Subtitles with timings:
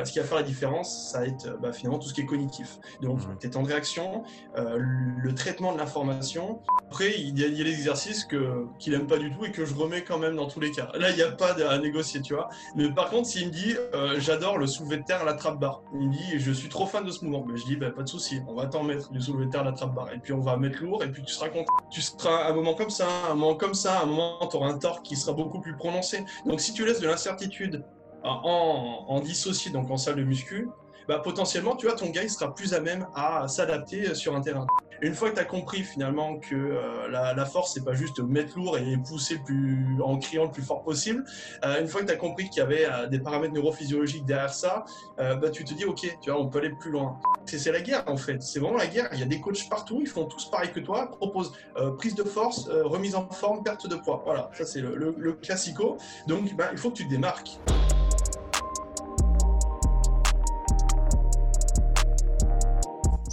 [0.00, 2.22] bah, ce qui va faire la différence, ça va être bah, finalement tout ce qui
[2.22, 2.78] est cognitif.
[3.02, 4.22] Donc, tes temps de réaction,
[4.56, 6.62] euh, le traitement de l'information.
[6.86, 9.52] Après, il y a, il y a l'exercice que, qu'il aime pas du tout et
[9.52, 10.90] que je remets quand même dans tous les cas.
[10.94, 12.48] Là, il n'y a pas à négocier, tu vois.
[12.76, 15.82] Mais par contre, s'il me dit, euh, j'adore le soulevé de terre à la trappe-barre,
[15.92, 18.02] il me dit, je suis trop fan de ce mouvement, mais je dis, bah, pas
[18.02, 20.14] de souci, on va t'en mettre du soulevé de terre à la trappe-barre.
[20.14, 21.74] Et puis, on va mettre lourd, et puis tu seras content.
[21.90, 24.68] Tu seras à un moment comme ça, un moment comme ça, un moment, tu auras
[24.68, 26.24] un torque qui sera beaucoup plus prononcé.
[26.46, 27.84] Donc, si tu laisses de l'incertitude
[28.22, 30.68] en, dissocié, donc en salle de muscu,
[31.08, 34.40] bah, potentiellement, tu vois, ton gars, il sera plus à même à s'adapter sur un
[34.40, 34.66] terrain.
[35.02, 38.56] Une fois que tu as compris finalement que euh, la, force, c'est pas juste mettre
[38.58, 41.24] lourd et pousser plus, en criant le plus fort possible,
[41.64, 44.52] euh, une fois que tu as compris qu'il y avait euh, des paramètres neurophysiologiques derrière
[44.52, 44.84] ça,
[45.18, 47.18] bah, tu te dis, ok, tu vois, on peut aller plus loin.
[47.46, 49.08] C'est la guerre en fait, c'est vraiment la guerre.
[49.12, 51.52] Il y a des coachs partout, ils font tous pareil que toi, proposent
[51.98, 54.22] prise de force, remise en forme, perte de poids.
[54.24, 55.98] Voilà, ça c'est le classico.
[56.26, 57.58] Donc bah, il faut que tu te démarques.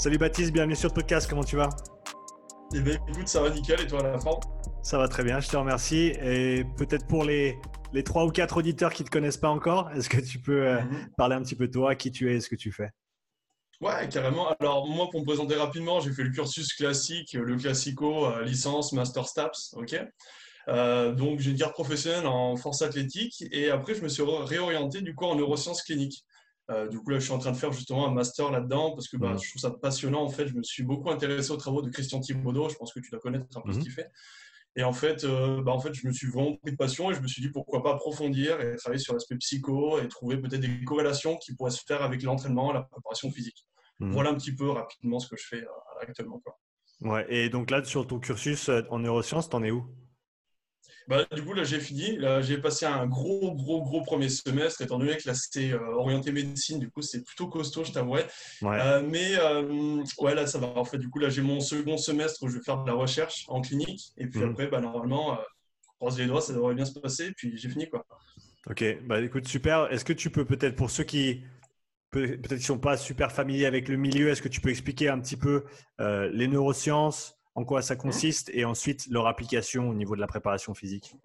[0.07, 1.67] Salut Baptiste, bienvenue sur le podcast, comment tu vas
[2.73, 4.39] Et ben écoute, ça va nickel et toi à la fin
[4.81, 6.13] Ça va très bien, je te remercie.
[6.23, 7.59] Et peut-être pour les,
[7.91, 10.65] les 3 ou 4 auditeurs qui ne te connaissent pas encore, est-ce que tu peux
[10.65, 11.09] euh, Mhm.
[11.17, 12.89] parler un petit peu de toi, qui tu es et ce que tu fais
[13.81, 14.47] Ouais, carrément.
[14.61, 18.93] Alors, moi, pour me présenter rapidement, j'ai fait le cursus classique, le classico, euh, licence,
[18.93, 19.93] master STAPS, ok
[20.69, 25.01] Euh, Donc, j'ai une carrière professionnelle en force athlétique et après, je me suis réorienté
[25.01, 26.23] du coup en neurosciences cliniques.
[26.69, 29.07] Euh, du coup, là, je suis en train de faire justement un master là-dedans parce
[29.07, 29.39] que bah, Mhm.
[29.41, 30.23] je trouve ça passionnant.
[30.23, 32.69] En fait, je me suis beaucoup intéressé aux travaux de Christian Thibaudot.
[32.69, 33.83] Je pense que tu dois connaître un peu ce Mhm.
[33.83, 34.09] qu'il fait.
[34.75, 37.13] Et en fait, euh, bah, en fait, je me suis vraiment pris de passion et
[37.15, 40.59] je me suis dit pourquoi pas approfondir et travailler sur l'aspect psycho et trouver peut-être
[40.61, 43.65] des corrélations qui pourraient se faire avec l'entraînement, la préparation physique.
[43.99, 44.11] Mhm.
[44.11, 46.39] Voilà un petit peu rapidement ce que je fais euh, actuellement.
[46.41, 46.59] Quoi.
[47.01, 49.85] Ouais, et donc là, sur ton cursus en neurosciences, t'en es où?
[51.07, 52.17] Bah, du coup, là, j'ai fini.
[52.17, 55.79] Là, j'ai passé un gros, gros, gros premier semestre, étant donné que là, c'est euh,
[55.95, 56.79] orienté médecine.
[56.79, 58.25] Du coup, c'est plutôt costaud, je t'avouerai.
[58.61, 58.77] Ouais.
[58.81, 60.67] Euh, mais euh, ouais, là, ça va.
[60.67, 62.95] En fait, du coup, là, j'ai mon second semestre où je vais faire de la
[62.95, 64.11] recherche en clinique.
[64.17, 64.49] Et puis Mhm.
[64.51, 67.31] après, bah, normalement, on croise les doigts, ça devrait bien se passer.
[67.37, 68.05] Puis j'ai fini, quoi.
[68.69, 69.89] Ok, bah écoute, super.
[69.93, 71.41] Est-ce que tu peux peut-être, pour ceux qui
[72.11, 75.07] peut- peut-être qui sont pas super familiers avec le milieu, est-ce que tu peux expliquer
[75.07, 75.63] un petit peu
[75.99, 80.75] les neurosciences, en quoi ça consiste, et ensuite leur application au niveau de la préparation
[80.75, 81.15] physique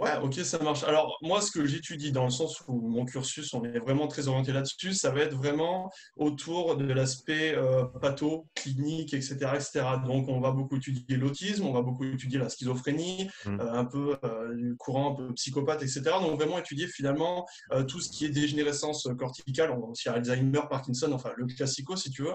[0.00, 0.82] Ouais, ok, ça marche.
[0.84, 4.28] Alors, moi, ce que j'étudie dans le sens où mon cursus, on est vraiment très
[4.28, 9.82] orienté là-dessus, ça va être vraiment autour de l'aspect euh, patho, clinique, etc., etc.
[10.06, 13.60] Donc, on va beaucoup étudier l'autisme, on va beaucoup étudier la schizophrénie, Mhm.
[13.60, 16.02] euh, un peu euh, du courant un peu psychopathe, etc.
[16.22, 20.62] Donc, vraiment étudier finalement euh, tout ce qui est dégénérescence corticale, on va aussi Alzheimer,
[20.70, 22.34] Parkinson, enfin, le classico, si tu veux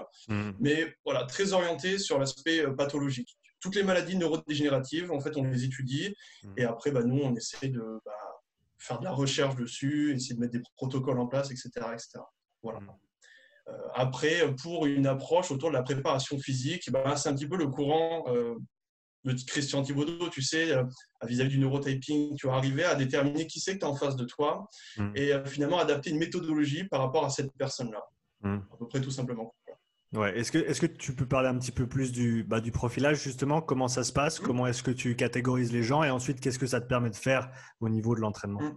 [0.60, 3.36] mais voilà, très orienté sur l'aspect euh, pathologique.
[3.66, 6.54] Toutes les maladies neurodégénératives, en fait, on les étudie Mhm.
[6.56, 8.12] et après, bah, nous, on essaie de bah,
[8.78, 11.68] faire de la recherche dessus, essayer de mettre des protocoles en place, etc.
[11.92, 12.20] etc.
[12.62, 12.78] Voilà.
[12.78, 12.90] Mhm.
[13.68, 17.56] Euh, après, pour une approche autour de la préparation physique, bah, c'est un petit peu
[17.56, 18.54] le courant euh,
[19.24, 20.84] de Christian Thibaudot, tu sais, euh,
[21.24, 24.14] vis-à-vis du neurotyping, tu vas arriver à déterminer qui c'est que tu as en face
[24.14, 24.68] de toi
[24.98, 25.12] Mhm.
[25.16, 28.00] et euh, finalement adapter une méthodologie par rapport à cette personne-là.
[28.42, 28.64] Mhm.
[28.72, 29.52] À peu près tout simplement.
[30.16, 30.38] Ouais.
[30.38, 33.60] Est-ce que, tu peux parler un petit peu plus du, bah, du profilage, justement?
[33.60, 34.40] Comment ça se passe?
[34.40, 34.46] Mhm.
[34.46, 36.02] Comment est-ce que tu catégorises les gens?
[36.02, 37.50] Et ensuite, qu'est-ce que ça te permet de faire
[37.80, 38.60] au niveau de l'entraînement?
[38.62, 38.76] Mhm.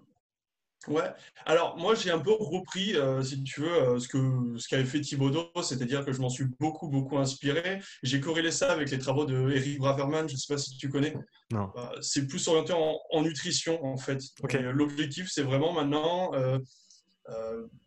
[0.88, 1.11] Ouais,
[1.45, 4.17] alors moi j'ai un peu repris, euh, si tu veux, euh, ce que
[4.57, 7.81] ce qu'avait fait Thibaudot, c'est-à-dire que je m'en suis beaucoup, beaucoup inspiré.
[8.01, 10.88] J'ai corrélé ça avec les travaux de Eric Braverman, je ne sais pas si tu
[10.88, 11.13] connais.
[11.51, 11.69] Non.
[11.75, 14.22] Euh, c'est plus orienté en, en nutrition en fait.
[14.41, 14.55] Ok.
[14.55, 16.59] Et, euh, L'objectif c'est vraiment maintenant, euh,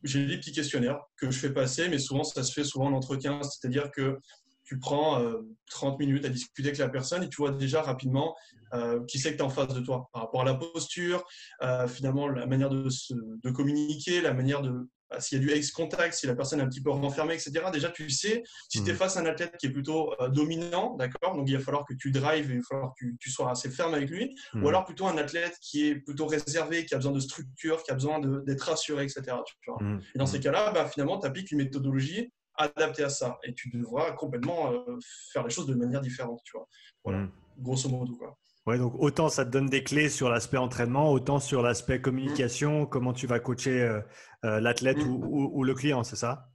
[0.03, 2.93] j'ai des petits questionnaires que je fais passer, mais souvent ça se fait souvent en
[2.93, 4.19] entretien, c'est-à-dire que
[4.65, 8.35] tu prends euh, 30 minutes à discuter avec la personne et tu vois déjà rapidement
[8.75, 11.25] euh, qui c'est que tu en face de toi par rapport à la posture,
[11.63, 16.15] euh, finalement la manière de, communiquer, la manière de s'il y a du ex contact,
[16.15, 17.53] si la personne est un petit peu renfermée, etc.
[17.73, 20.97] Déjà, tu sais, si tu es face à un athlète qui est plutôt euh, dominant,
[20.97, 23.31] d'accord, donc il va falloir que tu drives, et il va falloir que tu, tu
[23.31, 26.95] sois assez ferme avec lui, ou alors plutôt un athlète qui est plutôt réservé, qui
[26.95, 29.23] a besoin de structure, qui a besoin d'être rassuré, etc.
[29.47, 29.83] tu vois.
[29.83, 30.03] Mhm.
[30.15, 33.71] Et dans ces cas-là, bah, finalement, tu appliques une méthodologie adaptée à ça, et tu
[33.71, 34.99] devras complètement euh,
[35.33, 36.67] faire les choses de manière différente, tu vois.
[37.05, 37.27] Voilà,
[37.59, 38.37] grosso modo, quoi.
[38.65, 42.87] Ouais, donc autant ça te donne des clés sur l'aspect entraînement, autant sur l'aspect communication,
[42.87, 44.01] comment tu vas coacher
[44.45, 45.09] euh, l'athlète Mm.
[45.09, 46.49] ou, ou- ou le client, c'est ça?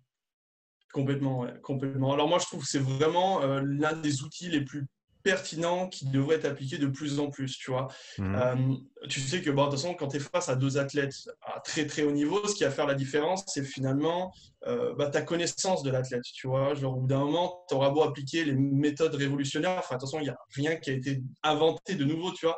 [0.94, 2.14] Complètement, ouais, complètement.
[2.14, 4.86] Alors moi, je trouve que c'est vraiment euh, l'un des outils les plus
[5.22, 7.88] pertinents qui devrait être appliqué de plus en plus, tu vois.
[8.18, 8.36] Mhm.
[8.36, 11.14] Euh, tu sais que, bon, de toute façon, quand tu es face à deux athlètes
[11.42, 14.32] à très très haut niveau, ce qui va faire la différence, c'est finalement
[14.66, 16.74] euh, bah, ta connaissance de l'athlète, tu vois.
[16.76, 20.24] Genre, au bout d'un moment, tu auras beau appliquer les méthodes révolutionnaires, enfin, attention, il
[20.24, 22.58] n'y a rien qui a été inventé de nouveau, tu vois.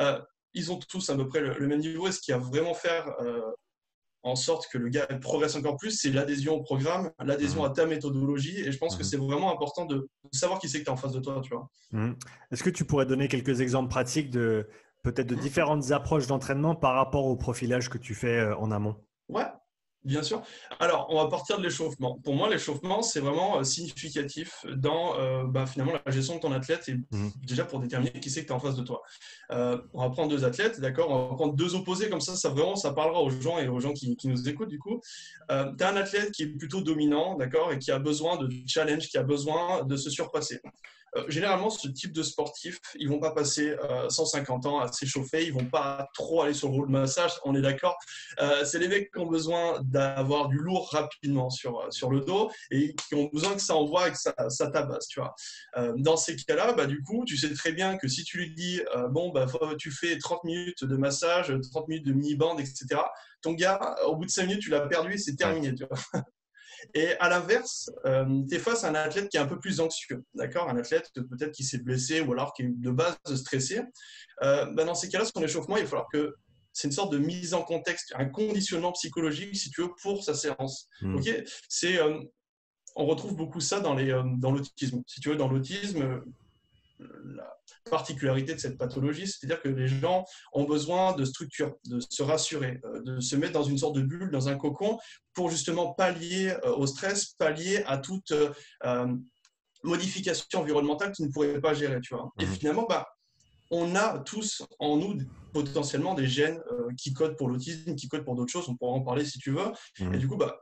[0.00, 0.20] Euh,
[0.52, 2.74] ils ont tous à peu près le, le même niveau et ce qui va vraiment
[2.74, 3.06] faire
[4.22, 7.86] en sorte que le gars progresse encore plus, c'est l'adhésion au programme, l'adhésion à ta
[7.86, 8.60] méthodologie.
[8.60, 10.96] Et je pense que c'est vraiment important de savoir qui c'est que tu es en
[10.96, 11.40] face de toi.
[11.42, 11.70] Tu vois.
[12.50, 14.68] Est-ce que tu pourrais donner quelques exemples pratiques de
[15.02, 18.96] peut-être de différentes approches d'entraînement par rapport au profilage que tu fais en amont?
[19.28, 19.46] Ouais,
[20.02, 20.42] Bien sûr.
[20.78, 22.18] Alors, on va partir de l'échauffement.
[22.24, 26.52] Pour moi, l'échauffement, c'est vraiment euh, significatif dans euh, bah, finalement la gestion de ton
[26.52, 27.28] athlète et mmh.
[27.44, 29.02] déjà pour déterminer qui c'est que tu es en face de toi.
[29.50, 31.10] Euh, on va prendre deux athlètes, d'accord?
[31.10, 33.80] On va prendre deux opposés, comme ça, ça vraiment, ça parlera aux gens et aux
[33.80, 35.00] gens qui, nous écoutent du coup.
[35.48, 37.70] tu as un athlète qui est plutôt dominant, d'accord?
[37.72, 40.60] Et qui a besoin de challenge, qui a besoin de se surpasser.
[41.16, 43.76] Euh, généralement, ce type de sportif, ils vont pas passer
[44.08, 47.32] 150 euh, ans à s'échauffer, ils vont pas trop aller sur le rouleau de massage,
[47.44, 47.96] on est d'accord.
[48.40, 52.50] Euh, c'est les mecs qui ont besoin d'avoir du lourd rapidement sur, sur le dos
[52.70, 55.34] et qui ont besoin que ça envoie et que ça, ça tabasse, tu vois.
[55.96, 58.80] dans ces cas-là, bah, du coup, tu sais très bien que si tu lui dis,
[59.10, 59.46] bon, bah,
[59.78, 63.00] tu fais 30 minutes de massage, 30 minutes de mini-bande, etc.,
[63.42, 66.22] ton gars, au bout de 5 minutes, tu l'as perdu et c'est terminé, tu vois.
[66.94, 69.80] Et à l'inverse, euh, tu es face à un athlète qui est un peu plus
[69.80, 70.68] anxieux, d'accord?
[70.68, 73.82] Un athlète peut-être qui s'est blessé ou alors qui est de base stressé.
[74.42, 76.34] Euh, ben dans ces cas-là, son échauffement, il va falloir que
[76.72, 80.34] c'est une sorte de mise en contexte, un conditionnement psychologique, si tu veux, pour sa
[80.34, 80.88] séance.
[81.68, 82.20] C'est, euh,
[82.96, 85.02] on retrouve beaucoup ça dans, les, dans l'autisme.
[85.06, 86.22] Si tu veux, dans l'autisme,
[86.98, 87.59] la
[87.90, 92.80] particularité de cette pathologie, c'est-à-dire que les gens ont besoin de structure, de se rassurer,
[92.84, 94.98] euh, de se mettre dans une sorte de bulle, dans un cocon,
[95.34, 99.06] pour justement pallier euh, au stress, pallier à toute euh,
[99.82, 102.00] modification environnementale qu'ils ne pourraient pas gérer.
[102.00, 102.30] Tu vois.
[102.38, 102.52] Et mmh.
[102.52, 103.06] finalement, bah,
[103.70, 105.18] on a tous en nous
[105.52, 106.60] potentiellement des gènes
[106.96, 109.50] qui codent pour l'autisme, qui codent pour d'autres choses, on pourra en parler si tu
[109.50, 109.72] veux.
[109.98, 110.14] Mmh.
[110.14, 110.60] Et du coup, bah,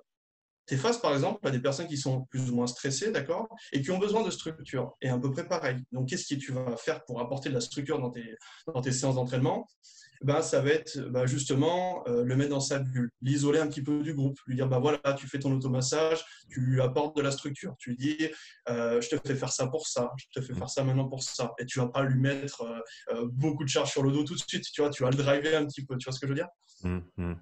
[0.68, 3.48] tu es face, par exemple, à des personnes qui sont plus ou moins stressées, d'accord,
[3.72, 5.78] et qui ont besoin de structure, et à peu près pareil.
[5.92, 8.36] Donc, qu'est-ce que tu vas faire pour apporter de la structure dans tes,
[8.72, 9.66] dans tes séances d'entraînement?
[10.20, 13.82] Ben, ça va être ben, justement euh, le mettre dans sa bulle, l'isoler un petit
[13.82, 17.22] peu du groupe, lui dire bah voilà, tu fais ton automassage, tu lui apportes de
[17.22, 18.28] la structure, tu lui dis
[18.68, 21.22] euh, je te fais faire ça pour ça, je te fais faire ça maintenant pour
[21.22, 22.62] ça, et tu vas pas lui mettre
[23.12, 25.16] euh, beaucoup de charge sur le dos tout de suite, tu vois, tu vas le
[25.16, 26.48] driver un petit peu, tu vois ce que je veux dire?
[26.82, 27.34] Mmh, mmh.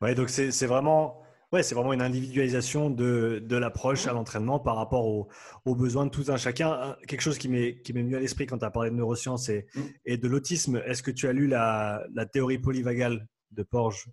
[0.00, 4.76] Ouais, donc c'est vraiment Ouais, c'est vraiment une individualisation de, de l'approche à l'entraînement par
[4.76, 6.94] rapport aux, besoins de tout un chacun.
[7.06, 9.80] Quelque chose qui m'est venu à l'esprit quand tu as parlé de neurosciences et, mmh.
[10.04, 14.10] et de l'autisme, est-ce que tu as lu la, la théorie polyvagale de Porges?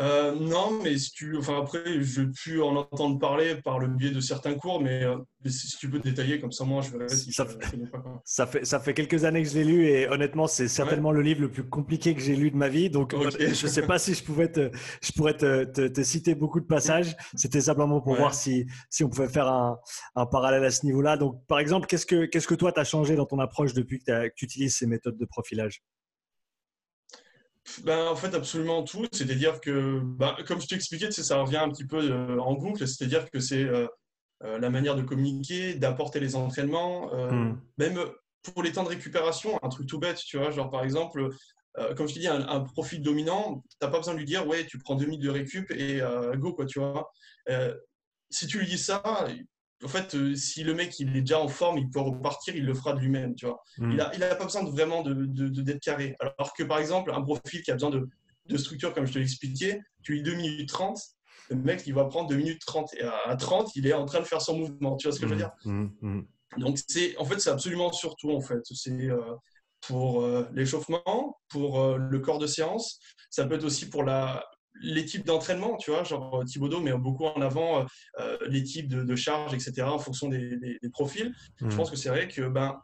[0.00, 4.10] Euh, non, mais si tu, enfin après, je pu en entendre parler par le biais
[4.10, 5.16] de certains cours, mais, euh,
[5.46, 7.58] si tu peux détailler, comme ça, moi, je verrai si ça, fait,
[8.24, 11.22] ça fait, ça fait quelques années que je l'ai lu et honnêtement, c'est certainement le
[11.22, 12.90] livre le plus compliqué que j'ai lu de ma vie.
[12.90, 14.70] Donc, je ne sais pas si je pouvais te,
[15.02, 17.16] je pourrais te, te, citer beaucoup de passages.
[17.34, 19.78] C'était simplement pour voir si, si on pouvait faire un,
[20.14, 21.16] un parallèle à ce niveau-là.
[21.16, 23.98] Donc, par exemple, qu'est-ce que, qu'est-ce que toi, tu as changé dans ton approche depuis
[23.98, 25.82] que, que tu utilises ces méthodes de profilage?
[27.84, 29.06] Ben, en fait, absolument tout.
[29.12, 32.86] C'est-à-dire que, ben, comme je t'expliquais, ça revient un petit peu euh, en boucle.
[32.86, 33.86] C'est-à-dire que c'est euh,
[34.44, 37.60] euh, la manière de communiquer, d'apporter les entraînements, hmm.
[37.78, 37.98] même
[38.42, 41.28] pour les temps de récupération, un truc tout bête, tu vois, genre par exemple,
[41.96, 44.66] comme je t'ai dit, un, profil dominant, tu n'as pas besoin de lui dire, ouais,
[44.66, 46.00] tu prends deux minutes de récup et
[46.36, 47.12] go, quoi, tu vois.
[48.30, 49.02] si tu lui dis ça,
[49.84, 52.64] en fait, euh, si le mec il est déjà en forme, il peut repartir, il
[52.64, 53.62] le fera de lui-même, tu vois.
[53.78, 53.90] Hmm.
[53.92, 55.24] Il n'a il a pas besoin de vraiment de,
[55.62, 56.16] d'être carré.
[56.20, 58.08] Alors que par exemple, un profil qui a besoin de,
[58.46, 61.00] de structure, comme je te l'expliquais, tu lui 2 minutes 30,
[61.50, 62.94] le mec il va prendre 2 minutes 30.
[62.94, 64.96] Et à 30, il est en train de faire son mouvement.
[64.96, 65.90] Tu vois ce que je veux hmm.
[65.92, 65.92] dire?
[66.02, 66.22] Hmm.
[66.56, 68.60] Donc, c'est, en fait, c'est absolument surtout, en fait.
[68.64, 69.20] C'est euh,
[69.86, 72.98] pour euh, l'échauffement, pour le corps de séance.
[73.30, 74.44] Ça peut être aussi pour la,
[74.80, 77.86] les types d'entraînement, tu vois, genre Thibaudot met beaucoup en avant
[78.18, 81.34] euh, les types de, charges, etc., en fonction des, profils.
[81.56, 81.76] Je mmh.
[81.76, 82.80] pense que c'est vrai que ben,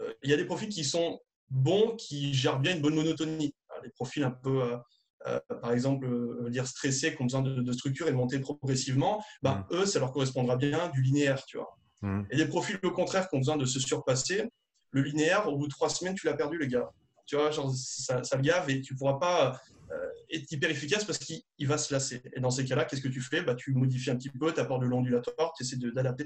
[0.00, 3.54] euh, il y a des profils qui sont bons, qui gèrent bien une bonne monotonie.
[3.82, 4.78] Les profils un peu,
[5.26, 6.08] euh, par exemple,
[6.50, 9.76] dire stressés, qui ont besoin de, structure et de monter progressivement, ben, mmh.
[9.76, 11.76] eux, ça leur correspondra bien du linéaire, tu vois.
[12.02, 12.24] Mmh.
[12.30, 14.44] Et des profils, au contraire, qui ont besoin de se surpasser,
[14.90, 16.90] le linéaire, au bout de trois semaines, tu l'as perdu, les gars.
[17.26, 19.56] Tu vois, genre, ça, ça le gave et tu pourras pas euh,
[20.30, 22.22] est hyper efficace parce qu'il va se lasser.
[22.34, 23.42] Et dans ces cas-là, qu'est-ce que tu fais?
[23.42, 26.24] Bah, Tu modifies un petit peu, tu apportes de l'ondulatoire, tu essaies d'adapter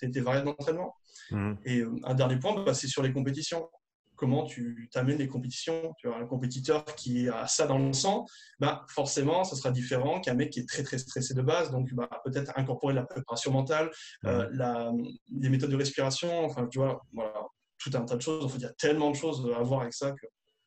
[0.00, 0.94] tes variables d'entraînement.
[1.30, 1.54] Mmh.
[1.64, 3.68] Et euh, un dernier point, bah, c'est sur les compétitions.
[4.16, 5.92] Comment tu t'amènes les compétitions?
[5.98, 8.26] Tu as un compétiteur qui a ça dans le sang,
[8.60, 11.72] bah, forcément, ça sera différent qu'un mec qui est très très stressé de base.
[11.72, 13.90] Donc, bah, peut-être incorporer la préparation mentale,
[14.24, 14.52] euh, mmh.
[14.52, 14.92] la,
[15.40, 17.42] les méthodes de respiration, enfin, tu vois, voilà,
[17.78, 18.44] tout un tas de choses.
[18.44, 20.26] En fait, il y a tellement de choses à voir avec ça que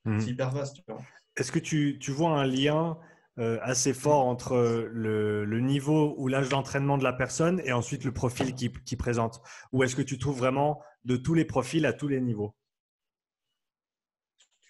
[0.10, 0.20] mmh.
[0.20, 0.76] c'est hyper vaste.
[0.76, 1.02] Tu vois.
[1.38, 2.98] Est-ce que tu, vois un lien
[3.38, 8.12] euh, assez fort entre le, niveau ou l'âge d'entraînement de la personne et ensuite le
[8.12, 9.42] profil qui, présente?
[9.72, 12.56] Ou est-ce que tu trouves vraiment de tous les profils à tous les niveaux?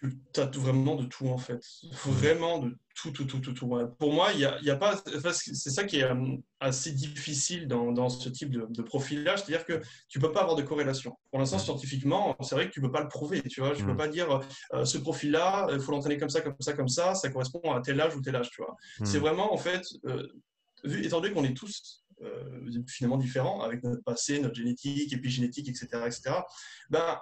[0.01, 1.63] Tu as vraiment de tout en fait.
[2.05, 3.53] Vraiment de tout, tout, tout, tout.
[3.53, 3.67] tout.
[3.97, 5.01] Pour moi, il n'y a, y a, pas.
[5.31, 9.65] C'est ça qui est euh, assez difficile dans, dans ce type de, de profilage, c'est-à-dire
[9.65, 11.17] que tu ne peux pas avoir de corrélation.
[11.31, 13.41] Pour l'instant, scientifiquement, c'est vrai que tu ne peux pas le prouver.
[13.41, 14.41] Tu vois, je ne peux pas dire
[14.73, 17.81] euh, ce profil-là, il faut l'entraîner comme ça, comme ça, comme ça, ça correspond à
[17.81, 18.49] tel âge ou tel âge.
[18.51, 18.75] Tu vois.
[19.03, 20.27] C'est vraiment en fait, euh,
[20.83, 22.03] vu, étant donné qu'on est tous
[22.87, 26.39] finalement différents avec notre passé, notre génétique, épigénétique, etc., etc.
[26.89, 27.19] Ben,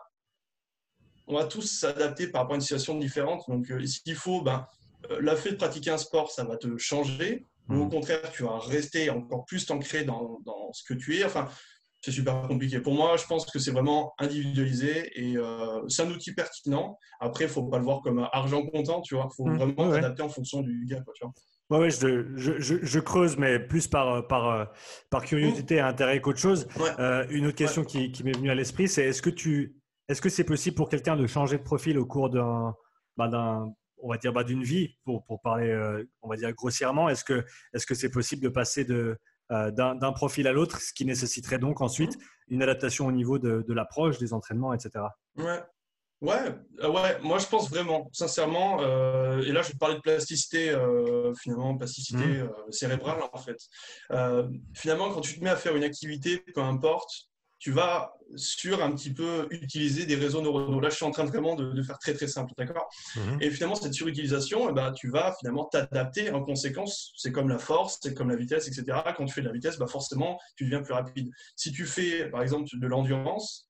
[1.27, 3.44] on va tous s'adapter par rapport à une situation différente.
[3.48, 4.65] Donc, euh, s'il faut, ben,
[5.12, 7.48] euh, la fait de pratiquer un sport, ça va te changer.
[7.70, 7.89] Ou au mm.
[7.89, 11.25] contraire, tu vas rester encore plus ancré dans, dans ce que tu es.
[11.25, 11.50] Enfin,
[12.01, 12.79] c'est super compliqué.
[12.79, 17.00] Pour moi, je pense que c'est vraiment individualisé et euh, c'est un outil pertinent.
[17.20, 19.27] Après, il ne faut pas le voir comme argent comptant, tu vois.
[19.32, 19.58] Il faut mm.
[19.58, 21.34] vraiment s'adapter en fonction du gars, quoi, tu vois.
[21.67, 24.72] Ouais, je, je, je, creuse, mais plus par, par,
[25.10, 26.67] par curiosité et intérêt qu'autre chose.
[27.32, 29.75] une autre question qui, qui m'est venue à l'esprit, c'est est-ce que tu
[30.07, 32.75] est-ce que c'est possible pour quelqu'un de changer de profil au cours d'un,
[33.17, 33.29] bah,
[34.01, 37.09] on va dire, bah, d'une vie, pour, pour parler, euh, on va dire grossièrement?
[37.09, 39.17] Est-ce que est-ce que c'est possible de passer de,
[39.51, 43.63] euh, d'un, profil à l'autre, ce qui nécessiterait donc ensuite une adaptation au niveau de,
[43.67, 45.05] de l'approche, des entraînements, etc.
[45.38, 45.62] Ouais.
[46.21, 50.00] Ouais, euh, ouais, moi je pense vraiment, sincèrement, et là je vais te parler de
[50.00, 50.74] plasticité,
[51.38, 52.71] finalement, plasticité mmh.
[52.71, 53.57] cérébrale en fait.
[54.74, 58.91] finalement, quand tu te mets à faire une activité, peu importe, tu vas sur un
[58.91, 60.79] petit peu utiliser des réseaux neuronaux.
[60.79, 62.89] Là, je suis en train vraiment de, faire très très simple, d'accord?
[63.15, 63.41] Mhm.
[63.41, 67.13] Et finalement, cette surutilisation, eh ben, tu vas finalement t'adapter en conséquence.
[67.15, 69.00] C'est comme la force, c'est comme la vitesse, etc.
[69.15, 71.29] Quand tu fais de la vitesse, bah, forcément, tu deviens plus rapide.
[71.55, 73.69] Si tu fais, par exemple, de l'endurance,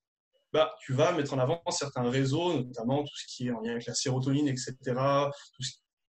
[0.52, 3.72] bah, tu vas mettre en avant certains réseaux, notamment tout ce qui est en lien
[3.72, 4.74] avec la sérotonine, etc.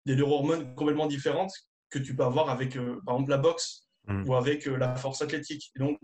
[0.06, 1.54] des neurohormones complètement différentes
[1.90, 4.28] que tu peux avoir avec, euh, par exemple, la boxe mhm.
[4.28, 5.72] ou avec euh, la force athlétique.
[5.78, 5.98] donc,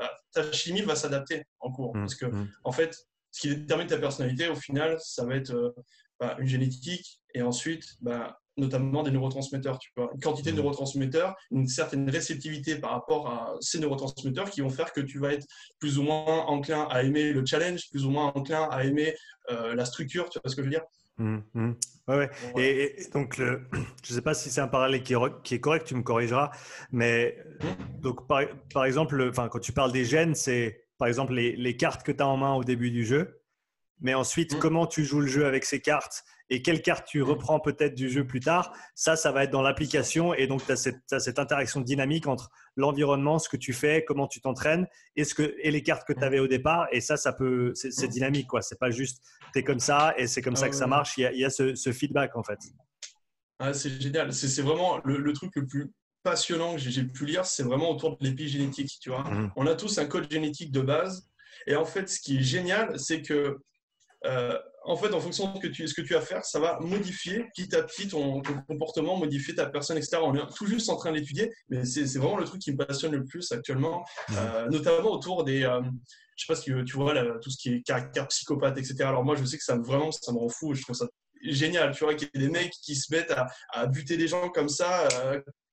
[0.00, 1.94] bah, ta chimie va s'adapter en cours.
[1.94, 2.48] Mmh, parce que, mmh.
[2.64, 2.96] en fait,
[3.30, 5.70] ce qui détermine ta personnalité, au final, ça va être euh,
[6.18, 9.78] bah, une génétique et ensuite, bah, notamment des neurotransmetteurs.
[9.78, 10.10] Tu vois.
[10.14, 10.60] Une quantité de mmh.
[10.60, 15.34] neurotransmetteurs, une certaine réceptivité par rapport à ces neurotransmetteurs qui vont faire que tu vas
[15.34, 15.46] être
[15.78, 19.14] plus ou moins enclin à aimer le challenge, plus ou moins enclin à aimer
[19.50, 20.30] euh, la structure.
[20.30, 20.84] Tu vois ce que je veux dire
[22.08, 25.60] Ouais, Et, donc, je ne sais pas si c'est un parallèle qui est, qui est,
[25.60, 26.50] correct, tu me corrigeras.
[26.92, 27.38] Mais
[28.00, 32.02] donc, par, par exemple, quand tu parles des gènes, c'est par exemple les, les cartes
[32.02, 33.40] que tu as en main au début du jeu.
[34.00, 37.60] Mais ensuite, comment tu joues le jeu avec ces cartes et quelle carte tu reprends
[37.60, 40.34] peut-être du jeu plus tard, ça, ça va être dans l'application.
[40.34, 44.40] Et donc, tu as, cette interaction dynamique entre l'environnement, ce que tu fais, comment tu
[44.40, 46.88] t'entraînes et, que, et les cartes que tu avais au départ.
[46.90, 48.48] Et ça, ça peut, c'est dynamique.
[48.48, 48.62] quoi.
[48.62, 51.16] C'est pas juste, tu es comme ça et c'est comme ça que ça marche.
[51.18, 52.58] Il y a, ce, feedback, en fait.
[53.60, 54.32] Ah, c'est génial.
[54.32, 55.92] C'est vraiment le, truc le plus
[56.24, 58.98] passionnant que j'ai pu lire, c'est vraiment autour de l'épigénétique.
[59.00, 59.52] Tu vois, mmh.
[59.54, 61.30] on a tous un code génétique de base.
[61.66, 63.58] Et en fait, ce qui est génial, c'est que
[64.26, 66.58] euh, en fait, en fonction de ce que, tu, ce que tu vas faire, ça
[66.58, 70.18] va modifier petit à petit ton, comportement, modifier ta personne, etc.
[70.22, 73.12] On est tout juste en train d'étudier, mais c'est vraiment le truc qui me passionne
[73.12, 75.64] le plus actuellement, euh, notamment autour des.
[75.64, 75.80] Euh,
[76.36, 78.96] je sais pas si tu vois tout ce qui est caractère psychopathe, etc.
[79.02, 80.74] Alors moi, je sais que ça me vraiment, ça me rend fou.
[80.74, 81.06] Je trouve ça
[81.42, 83.34] génial, tu vois, qu'il y ait des mecs qui se mettent
[83.72, 85.06] à, buter des gens comme ça.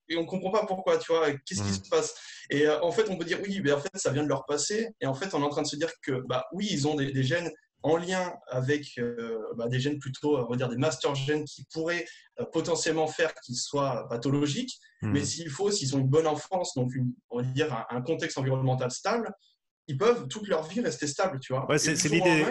[0.10, 2.14] et on comprend pas pourquoi, tu vois, qu'est-ce qui se passe
[2.50, 4.90] Et en fait, on peut dire oui, mais en fait, ça vient de leur passé.
[5.00, 6.96] Et en fait, on est en train de se dire que, bah oui, ils ont
[6.96, 7.50] des, des gènes
[7.84, 11.66] en lien avec euh, bah, des gènes plutôt, on va dire des master gènes qui
[11.72, 12.06] pourraient
[12.40, 14.80] euh, potentiellement faire qu'ils soient pathologiques.
[15.02, 15.12] Hmm.
[15.12, 16.92] Mais s'il faut, s'ils ont une bonne enfance, donc
[17.30, 19.32] on va dire un, contexte environnemental stable,
[19.90, 21.66] ils peuvent toute leur vie rester stables, tu vois.
[21.70, 22.46] Ouais, c'est l'idée.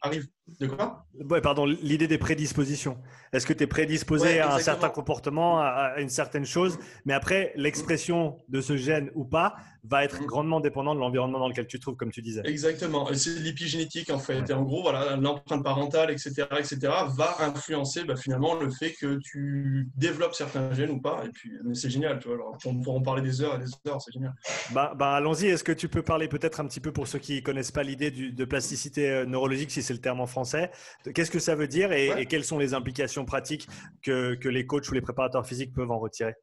[0.00, 1.04] Arrive de quoi?
[1.28, 2.96] Ouais, pardon, l'idée des prédispositions.
[3.34, 7.52] Est-ce que tu es prédisposé à un certain comportement, à une certaine chose, mais après
[7.54, 10.26] l'expression de ce gène ou pas va être mm.
[10.26, 12.42] grandement dépendant de l'environnement dans lequel tu te trouves, comme tu disais.
[12.44, 13.08] Exactement.
[13.14, 14.48] C'est l'épigénétique en fait.
[14.48, 16.78] Et en gros, voilà, l'empreinte parentale, etc., etc.,
[17.16, 21.22] va influencer bah, finalement le fait que tu développes certains gènes ou pas.
[21.24, 22.36] Et puis, c'est génial, tu vois.
[22.36, 24.34] Alors, on pourra en parler des heures et des heures, c'est génial.
[24.72, 25.46] Bah, bah allons-y.
[25.46, 28.10] Est-ce que tu peux parler peut-être un petit peu pour ceux qui connaissent pas l'idée
[28.10, 30.70] de plasticité euh, neurologique, si c'est le terme en français
[31.14, 33.68] Qu'est-ce que ça veut dire et, quelles sont les implications pratiques
[34.02, 36.34] que, que les coachs ou les préparateurs physiques peuvent en retirer?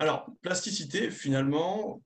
[0.00, 2.00] Alors, plasticité, finalement,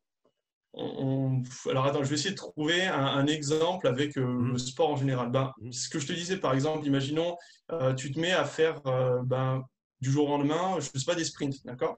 [0.75, 4.53] alors attends, je vais essayer de trouver un, exemple avec euh, mhm.
[4.53, 5.31] le sport en général.
[5.31, 5.73] Ben, mhm.
[5.73, 7.37] Ce que je te disais, par exemple, imaginons,
[7.71, 9.65] euh, tu te mets à faire euh, ben,
[10.01, 11.97] du jour au lendemain, je ne sais pas, des sprints, d'accord?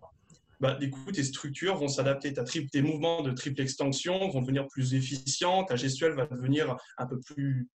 [0.60, 2.32] Bah, du coup, tes structures vont s'adapter.
[2.32, 7.18] Tes mouvements de triple extension vont devenir plus efficients, ta gestuelle va devenir un peu
[7.20, 7.68] plus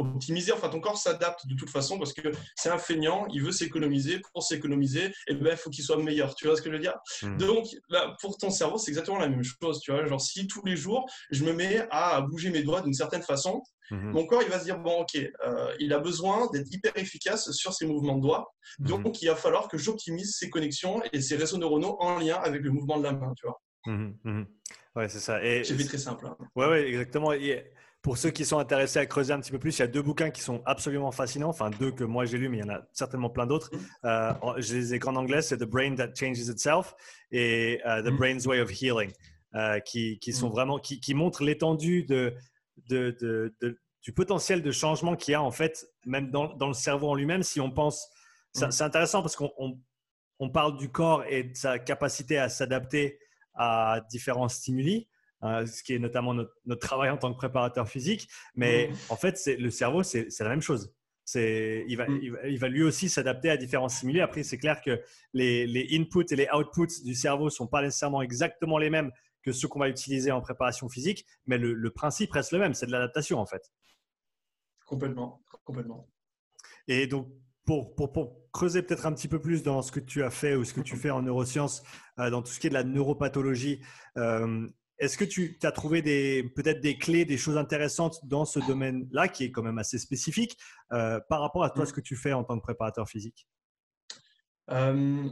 [0.00, 0.52] optimiser.
[0.52, 4.20] Enfin, ton corps s'adapte de toute façon parce que c'est un feignant, il veut s'économiser.
[4.32, 6.34] Pour s'économiser, et ben, il faut qu'il soit meilleur.
[6.34, 6.94] Tu vois ce que je veux dire?
[7.22, 7.36] Mmh.
[7.38, 9.80] Donc, là, pour ton cerveau, c'est exactement la même chose.
[9.80, 12.94] Tu vois, genre si tous les jours, je me mets à bouger mes doigts d'une
[12.94, 14.10] certaine façon, mmh.
[14.10, 17.50] mon corps, il va se dire bon, ok, euh, il a besoin d'être hyper efficace
[17.52, 18.52] sur ses mouvements de doigts.
[18.78, 18.86] Mmh.
[18.86, 22.62] Donc, il va falloir que j'optimise ses connexions et ses réseaux neuronaux en lien avec
[22.62, 23.32] le mouvement de la main.
[23.36, 23.60] Tu vois
[24.96, 25.42] Ouais, c'est ça.
[25.42, 26.26] J'ai fait très simple.
[26.26, 26.36] Hein.
[26.56, 27.32] Ouais, ouais, exactement.
[27.32, 27.70] Et
[28.02, 30.00] pour ceux qui sont intéressés à creuser un petit peu plus, il y a deux
[30.00, 31.50] bouquins qui sont absolument fascinants.
[31.50, 33.70] Enfin, deux que moi j'ai lus, mais il y en a certainement plein d'autres.
[33.72, 33.78] Mm.
[34.06, 36.94] Euh, je les ai en anglais, c'est The Brain That Changes Itself
[37.30, 38.16] et euh, The mm.
[38.16, 39.12] Brain's Way of Healing,
[39.54, 40.52] euh, qui, qui, sont mm.
[40.52, 42.34] vraiment, qui, qui montrent l'étendue de,
[42.88, 46.74] de, de, du potentiel de changement qu'il y a en fait, même dans, dans le
[46.74, 47.42] cerveau en lui-même.
[47.42, 48.08] Si on pense,
[48.52, 49.78] c'est intéressant parce qu'on on,
[50.38, 53.18] on parle du corps et de sa capacité à s'adapter
[53.54, 55.06] à différents stimuli.
[55.42, 58.28] Hein, ce qui est notamment notre, travail en tant que préparateur physique.
[58.54, 59.12] Mais mmh.
[59.12, 60.94] en fait, le cerveau, c'est la même chose.
[61.34, 62.18] Il va, mmh.
[62.22, 64.20] il, va, il, va, lui aussi s'adapter à différents stimuli.
[64.20, 65.00] Après, c'est clair que
[65.32, 69.12] les, les, inputs et les outputs du cerveau ne sont pas nécessairement exactement les mêmes
[69.42, 72.74] que ceux qu'on va utiliser en préparation physique, mais le, le principe reste le même,
[72.74, 73.72] c'est de l'adaptation en fait.
[74.84, 76.08] Complètement, complètement.
[76.88, 77.28] Et donc,
[77.64, 80.56] pour, pour, pour creuser peut-être un petit peu plus dans ce que tu as fait
[80.56, 81.82] ou ce que tu fais en neurosciences,
[82.18, 83.80] euh, dans tout ce qui est de la neuropathologie,
[84.16, 84.68] euh,
[85.00, 86.02] est-ce que tu as trouvé
[86.54, 90.56] peut-être des clés, des choses intéressantes dans ce domaine-là, qui est quand même assez spécifique,
[90.92, 93.48] euh, par rapport à toi, ce que tu fais en tant que préparateur physique?
[94.70, 95.28] Euh,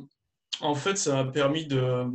[0.60, 2.06] En fait, ça m'a permis de,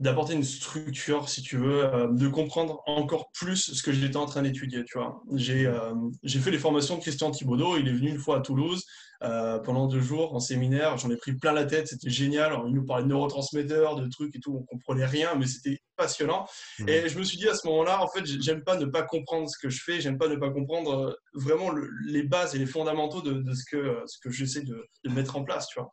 [0.00, 4.26] d'apporter une structure, si tu veux, euh, de comprendre encore plus ce que j'étais en
[4.26, 4.84] train d'étudier.
[4.84, 7.76] Tu vois, j'ai euh, j'ai fait les formations de Christian Thibaudot.
[7.78, 8.84] Il est venu une fois à Toulouse
[9.22, 10.96] euh, pendant deux jours en séminaire.
[10.96, 11.88] J'en ai pris plein la tête.
[11.88, 12.56] C'était génial.
[12.66, 14.56] il nous parlait de neurotransmetteurs, de trucs et tout.
[14.56, 16.46] On comprenait rien, mais c'était passionnant.
[16.78, 16.88] Mmh.
[16.88, 19.48] Et je me suis dit à ce moment-là, en fait, j'aime pas ne pas comprendre
[19.48, 20.00] ce que je fais.
[20.00, 21.70] J'aime pas ne pas comprendre vraiment
[22.06, 25.36] les bases et les fondamentaux de, de ce que ce que j'essaie de, de mettre
[25.36, 25.68] en place.
[25.68, 25.92] Tu vois.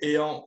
[0.00, 0.46] Et en,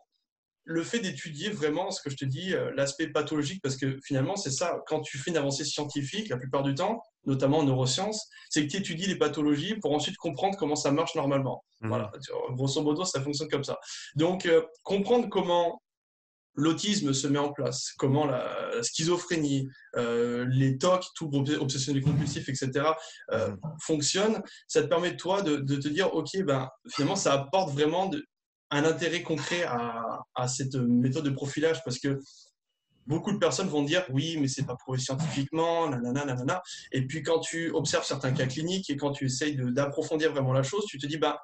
[0.63, 4.35] le fait d'étudier vraiment ce que je te dis, euh, l'aspect pathologique, parce que finalement,
[4.35, 8.27] c'est ça, quand tu fais une avancée scientifique, la plupart du temps, notamment en neurosciences,
[8.49, 11.63] c'est que tu étudies les pathologies pour ensuite comprendre comment ça marche normalement.
[11.81, 11.87] Mmh.
[11.87, 12.11] Voilà,
[12.51, 13.79] grosso modo, ça fonctionne comme ça.
[14.15, 15.81] Donc, euh, comprendre comment
[16.55, 22.91] l'autisme se met en place, comment la, schizophrénie, euh, les TOC, tout obsessionnel compulsif, etc.,
[23.31, 23.57] euh, mmh.
[23.81, 28.07] fonctionnent, ça te permet de toi de, te dire, OK, ben, finalement, ça apporte vraiment
[28.07, 28.25] de,
[28.71, 32.19] un intérêt concret à, cette méthode de profilage parce que
[33.05, 36.61] beaucoup de personnes vont dire oui, mais c'est pas prouvé scientifiquement, nanana, nanana.
[36.91, 40.63] Et puis quand tu observes certains cas cliniques et quand tu essayes d'approfondir vraiment la
[40.63, 41.39] chose, tu te dis bah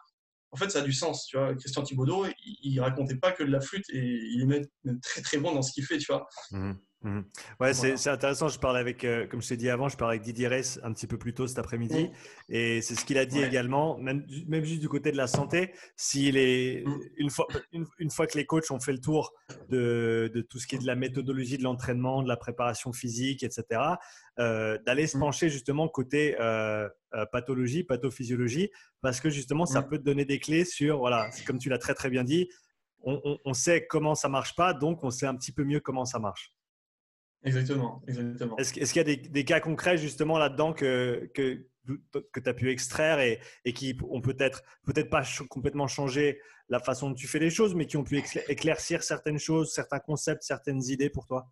[0.51, 1.25] en fait ça a du sens.
[1.27, 2.25] Tu vois, Christian Thibaudot,
[2.63, 5.73] il, racontait pas que de la flûte et il est très très bon dans ce
[5.73, 6.27] qu'il fait, tu vois.
[6.51, 6.73] Mmh.
[7.03, 7.19] Mmh.
[7.59, 8.47] Ouais, c'est intéressant.
[8.47, 10.91] Je parlais avec, euh, comme je t'ai dit avant, je parlais avec Didier Reyes un
[10.93, 12.05] petit peu plus tôt cet après-midi.
[12.05, 12.53] Mmh.
[12.53, 15.73] Et c'est ce qu'il a dit également, même, même, juste du côté de la santé.
[15.95, 16.99] S'il est, mmh.
[17.17, 19.33] une, fois, une, fois que les coachs ont fait le tour
[19.69, 23.43] de, de tout ce qui est de la méthodologie de l'entraînement, de la préparation physique,
[23.43, 23.81] etc.,
[24.39, 26.89] euh, d'aller se pencher justement côté euh,
[27.31, 31.69] pathologie, pathophysiologie, parce que justement, ça peut te donner des clés sur, voilà, comme tu
[31.69, 32.49] l'as très très bien dit,
[33.03, 35.79] on, on, on sait comment ça marche pas, donc on sait un petit peu mieux
[35.79, 36.56] comment ça marche.
[37.43, 38.57] Exactement, exactement.
[38.57, 41.65] Est-ce, qu'il y a des, cas concrets justement là-dedans que, que,
[42.31, 46.79] que tu as pu extraire et, et qui ont peut-être, peut-être pas complètement changé la
[46.79, 50.43] façon dont tu fais les choses, mais qui ont pu éclaircir certaines choses, certains concepts,
[50.43, 51.47] certaines idées pour toi?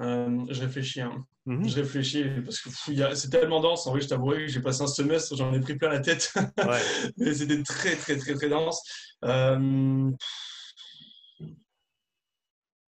[0.00, 1.00] Euh, je réfléchis.
[1.00, 1.26] Hein.
[1.46, 1.68] Mm-hmm.
[1.68, 2.70] Je réfléchis parce que
[3.14, 3.86] c'est tellement dense.
[3.86, 6.32] En vrai, je t'avouerai que j'ai passé un semestre, j'en ai pris plein la tête.
[7.16, 8.82] mais c'était très, très, très, très dense.
[9.24, 10.10] Euh,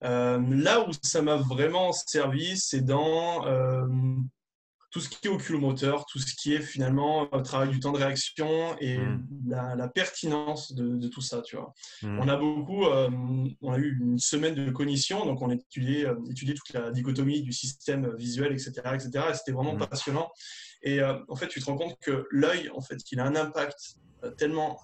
[0.04, 3.86] euh, là où ça m'a vraiment servi, c'est dans euh,
[4.90, 7.98] tout ce qui est oculomoteur, tout ce qui est finalement le travail du temps de
[7.98, 9.26] réaction et hmm.
[9.48, 11.40] la, pertinence de, tout ça.
[11.42, 11.72] Tu vois.
[12.02, 12.18] Hmm.
[12.20, 13.08] On a beaucoup, euh,
[13.62, 17.52] on a eu une semaine de cognition, donc on a étudié, toute la dichotomie du
[17.52, 18.72] système visuel, etc.
[18.94, 19.10] etc.
[19.30, 19.86] et c'était vraiment hmm.
[19.86, 20.30] passionnant.
[20.82, 23.96] Et en fait, tu te rends compte que l'œil, en fait, il a un impact
[24.36, 24.78] tellement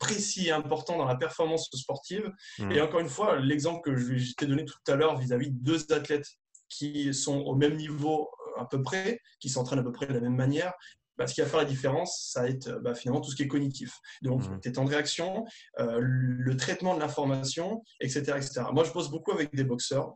[0.00, 2.32] précis et important dans la performance sportive.
[2.58, 2.72] Mmh.
[2.72, 5.92] Et encore une fois, l'exemple que je t'ai donné tout à l'heure vis-à-vis de deux
[5.92, 6.26] athlètes
[6.68, 10.14] qui sont au même niveau euh, à peu près, qui s'entraînent à peu près de
[10.14, 10.72] la même manière,
[11.16, 13.42] bah, ce qui va faire la différence, ça va être bah, finalement tout ce qui
[13.42, 13.92] est cognitif.
[14.22, 14.60] Donc, mmh.
[14.60, 15.44] tes temps de réaction,
[15.78, 18.62] euh, le traitement de l'information, etc., etc.
[18.72, 20.14] Moi, je bosse beaucoup avec des boxeurs.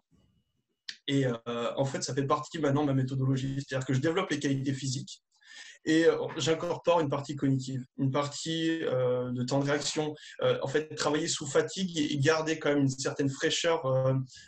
[1.06, 3.56] Et euh, en fait, ça fait partie maintenant de ma méthodologie.
[3.56, 5.22] C'est-à-dire que je développe les qualités physiques
[5.84, 10.14] et euh, j'incorpore une partie cognitive, une partie euh, de temps de réaction.
[10.42, 13.84] Euh, en fait, travailler sous fatigue et, garder quand même une certaine fraîcheur,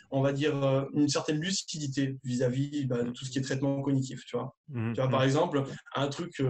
[0.09, 0.55] on va dire
[0.93, 4.23] une certaine lucidité vis-à-vis bah, de tout ce qui est traitement cognitif.
[4.25, 5.25] Tu vois, mmh, tu vois par mmh.
[5.25, 5.63] exemple,
[5.95, 6.41] un truc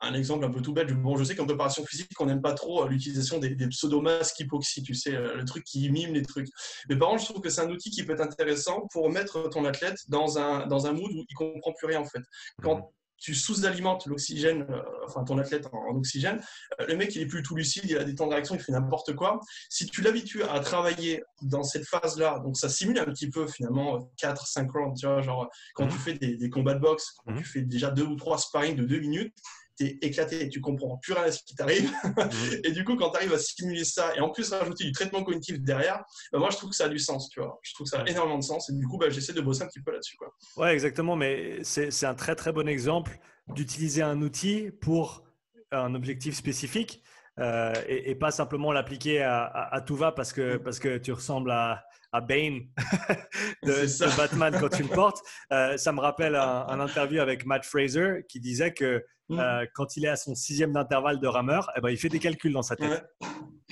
[0.00, 0.92] un exemple un peu tout bête.
[0.92, 4.82] Bon, je sais qu'en préparation physique, on n'aime pas trop l'utilisation des, des pseudomasques hypoxie,
[4.82, 6.48] tu sais, le truc qui mime les trucs.
[6.88, 9.48] Mais par contre, je trouve que c'est un outil qui peut être intéressant pour mettre
[9.48, 12.22] ton athlète dans un, dans un mood où il comprend plus rien en fait.
[12.62, 12.82] Quand mhm
[13.18, 16.40] tu sous-alimentes l'oxygène, euh, enfin ton athlète en, oxygène,
[16.80, 18.60] euh, le mec il est plus tout lucide, il a des temps de réaction, il
[18.60, 19.40] fait n'importe quoi.
[19.68, 24.10] Si tu l'habitues à travailler dans cette phase-là, donc ça simule un petit peu finalement
[24.20, 26.00] 4-5 rounds, tu vois, genre quand tu mhm.
[26.00, 27.38] fais des, des, combats de boxe, quand mhm.
[27.38, 29.34] tu fais déjà deux ou trois sparring de deux minutes,
[29.76, 31.90] t'es éclaté, tu comprends plus rien à ce qui t'arrive.
[32.04, 32.60] Mhm.
[32.64, 35.22] et du coup, quand tu arrives à simuler ça et en plus rajouter du traitement
[35.22, 37.58] cognitif derrière, bah, moi je trouve que ça a du sens, tu vois.
[37.62, 39.62] Je trouve que ça a énormément de sens et du coup, bah, j'essaie de bosser
[39.62, 40.16] un petit peu là-dessus.
[40.16, 40.34] Quoi.
[40.56, 45.24] Ouais, exactement, mais c'est un très très bon exemple d'utiliser un outil pour
[45.70, 47.02] un objectif spécifique.
[47.38, 51.84] Euh, et, pas simplement l'appliquer à, tout va parce que, parce que tu ressembles à,
[52.16, 52.60] à Bane
[53.62, 55.20] de, Batman quand tu le portes.
[55.52, 59.38] Euh, ça me rappelle un, interview avec Matt Fraser qui disait que mm.
[59.38, 62.18] euh, quand il est à son sixième d'intervalle de rameur, eh ben, il fait des
[62.18, 63.04] calculs dans sa tête.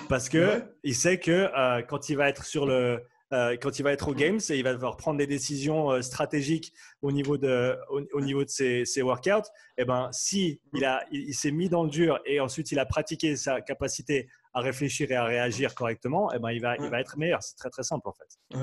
[0.08, 1.50] Parce que il sait que
[1.88, 3.00] quand il va être sur le,
[3.34, 6.02] euh, quand il va être au Games et il va devoir prendre des décisions euh,
[6.02, 11.02] stratégiques au niveau de, au, niveau de ses, ses, workouts, eh ben, si il, a,
[11.10, 15.10] il, s'est mis dans le dur et ensuite il a pratiqué sa capacité à réfléchir
[15.10, 17.42] et à réagir correctement, eh ben, il, va, il va être meilleur.
[17.42, 18.58] C'est très très simple en fait.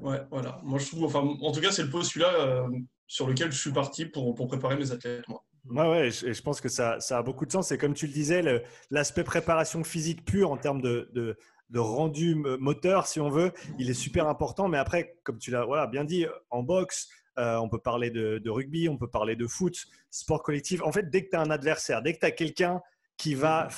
[0.00, 0.60] Ouais, voilà.
[0.62, 2.68] Moi je trouve, enfin, en tout cas, c'est le postulat euh,
[3.06, 5.26] sur lequel je suis parti pour, pour préparer mes athlètes.
[5.28, 5.42] Moi.
[5.70, 7.72] Ouais, ouais, je, je pense que ça, ça, a beaucoup de sens.
[7.72, 11.38] Et comme tu le disais, l'aspect préparation physique pure en termes de, de,
[11.70, 14.68] de rendu moteur, si on veut, il est super important.
[14.68, 18.48] Mais après, comme tu l'as voilà, bien dit, en boxe, euh, on peut parler de,
[18.48, 19.76] rugby, on peut parler de foot,
[20.10, 20.82] sport collectif.
[20.82, 22.80] En fait, dès que tu as un adversaire, dès que tu as quelqu'un
[23.16, 23.68] qui va,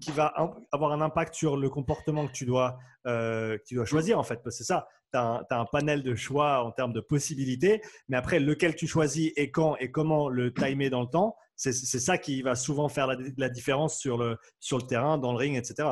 [0.00, 0.34] qui va
[0.72, 4.40] avoir un impact sur le comportement que tu dois, euh, tu dois choisir, en fait,
[4.48, 4.88] c'est ça.
[5.12, 9.32] Tu as, un panel de choix en termes de possibilités, mais après, lequel tu choisis
[9.36, 13.06] et quand et comment le timer dans le temps, c'est ça qui va souvent faire
[13.06, 15.90] la, la différence sur le, sur le terrain, dans le ring, etc.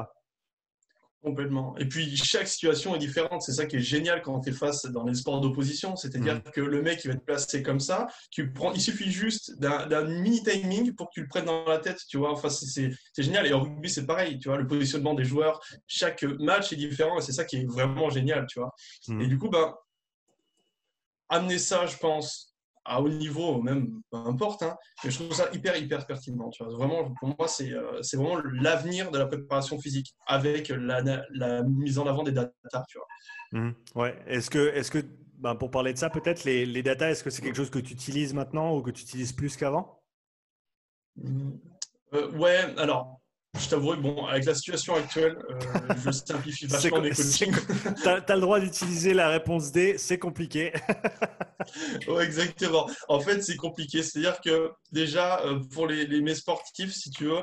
[1.23, 1.77] Complètement.
[1.79, 3.43] Et puis, chaque situation est différente.
[3.43, 5.97] C'est ça qui est génial quand tu es face dans les sports d'opposition.
[5.97, 6.51] C'est-à-dire mm.
[6.53, 8.07] que le mec, il va te placer comme ça.
[8.31, 11.79] Tu prends, il suffit juste d'un mini timing pour que tu le prennes dans la
[11.79, 12.01] tête.
[12.09, 13.49] Tu vois, enfin, c'est génial.
[13.49, 14.39] Et en rugby, c'est pareil.
[14.39, 17.19] Tu vois, le positionnement des joueurs, chaque match est différent.
[17.19, 18.47] Et c'est ça qui est vraiment génial.
[18.47, 18.73] Tu vois.
[19.09, 19.21] Mm.
[19.21, 19.75] Et du coup, ben,
[21.29, 22.48] amener ça, je pense,
[22.89, 26.49] à haut niveau, même peu importe, hein, mais je trouve ça hyper, hyper pertinent.
[26.51, 26.73] Tu vois.
[26.75, 31.99] Vraiment, pour moi, c'est euh, vraiment l'avenir de la préparation physique avec la, la, mise
[31.99, 32.85] en avant des data.
[32.89, 33.61] Tu vois.
[33.61, 33.75] Mmh.
[33.95, 34.19] ouais.
[34.27, 35.05] Est-ce que, est que
[35.39, 37.79] ben, pour parler de ça, peut-être, les, les data, est-ce que c'est quelque chose que
[37.79, 40.03] tu utilises maintenant ou que tu utilises plus qu'avant?
[41.17, 41.51] Mmh.
[42.15, 43.18] euh, Ouais, alors
[43.57, 47.55] je t'avoue bon, avec la situation actuelle, euh, je simplifie vachement mes coachings.
[48.03, 50.73] tu as, le droit d'utiliser la réponse D, c'est compliqué.
[52.09, 52.89] ouais, exactement.
[53.09, 54.03] En fait, c'est compliqué.
[54.03, 57.43] C'est-à-dire que déjà, euh, pour les, les, mes sportifs, si tu veux,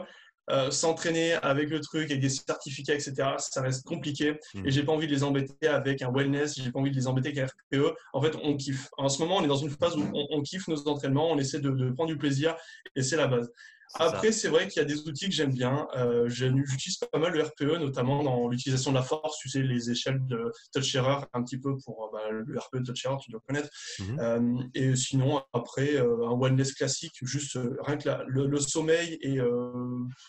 [0.52, 4.40] euh, s'entraîner avec le truc, avec des certificats, etc., ça reste compliqué.
[4.54, 4.68] Hmm.
[4.68, 7.08] Et j'ai pas envie de les embêter avec un wellness, j'ai pas envie de les
[7.08, 7.96] embêter avec un RPE.
[8.14, 8.88] En fait, on kiffe.
[8.98, 11.60] En ce moment, on est dans une phase où on, kiffe nos entraînements, on essaie
[11.60, 12.56] de, de prendre du plaisir
[12.96, 13.52] et c'est la base.
[14.00, 15.88] Après, c'est vrai qu'il y a des outils que j'aime bien.
[15.96, 19.38] Euh, J'utilise pas mal le RPE, notamment dans l'utilisation de la force.
[19.40, 22.92] Tu sais, les échelles de touch error, un petit peu pour bah, le RPE de
[22.92, 23.70] touch error, tu dois connaître.
[24.00, 24.20] Mhm.
[24.20, 29.18] euh, et sinon, après, euh, un wellness classique, juste euh, rien que la, le, sommeil
[29.22, 29.72] et euh,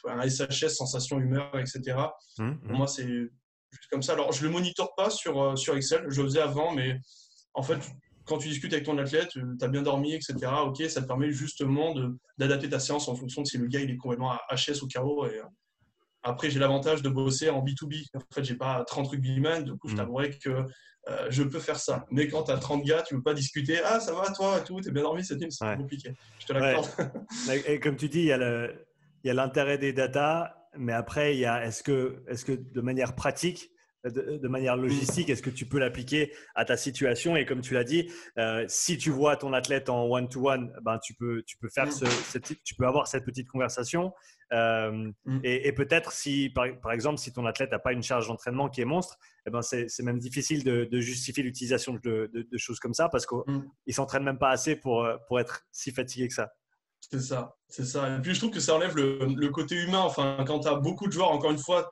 [0.09, 1.81] un SHS, sensation, humeur, etc.
[2.39, 2.77] Mhm, pour mhm.
[2.77, 4.13] moi, c'est juste comme ça.
[4.13, 6.05] Alors, je le monitore pas sur, sur Excel.
[6.09, 7.01] Je le faisais avant, mais
[7.55, 7.81] en fait,
[8.27, 10.35] quand tu discutes avec ton athlète, euh, tu as bien dormi, etc.
[10.65, 11.95] Ok, ça te permet justement
[12.39, 15.27] d'adapter ta séance en fonction de si le gars il est complètement HS ou KO.
[15.27, 15.43] Et, euh,
[16.23, 18.05] après, j'ai l'avantage de bosser en B2B.
[18.15, 19.97] En fait, j'ai pas 30 rugbymen, du coup, je mm.
[19.97, 20.51] t'avouerai que
[21.09, 22.05] euh, je peux faire ça.
[22.11, 24.61] Mais quand tu as 30 gars, tu ne peux pas discuter Ah, ça va, toi,
[24.61, 26.13] tout, es bien dormi cette nuit, c'est compliqué.
[26.41, 26.89] Je te l'accorde.
[27.69, 28.27] Et comme tu dis, il
[29.25, 32.53] y a l'intérêt des data, mais après, il y a est-ce que, est -ce que
[32.53, 33.71] de manière pratique,
[34.11, 37.37] de, manière logistique, est-ce que tu peux l'appliquer à ta situation?
[37.37, 41.15] Et comme tu l'as dit, euh, si tu vois ton athlète en one-to-one, ben, tu,
[41.15, 41.91] peux, tu, peux faire mm.
[41.93, 44.13] ce, tu peux avoir cette petite conversation.
[44.53, 45.41] Euh, mm.
[45.43, 48.87] Et, peut-être si, par, exemple, si ton athlète n'a pas une charge d'entraînement qui est
[48.87, 49.17] monstre,
[49.47, 53.65] eh ben c'est même difficile de, justifier l'utilisation de, choses comme ça parce qu'il mm.
[53.87, 56.51] ne s'entraîne même pas assez pour, pour être si fatigué que ça.
[57.11, 58.17] C'est ça, c'est ça.
[58.17, 60.01] Et puis je trouve que ça enlève le, le côté humain.
[60.01, 61.89] Enfin, quand tu as beaucoup de joueurs, encore une fois,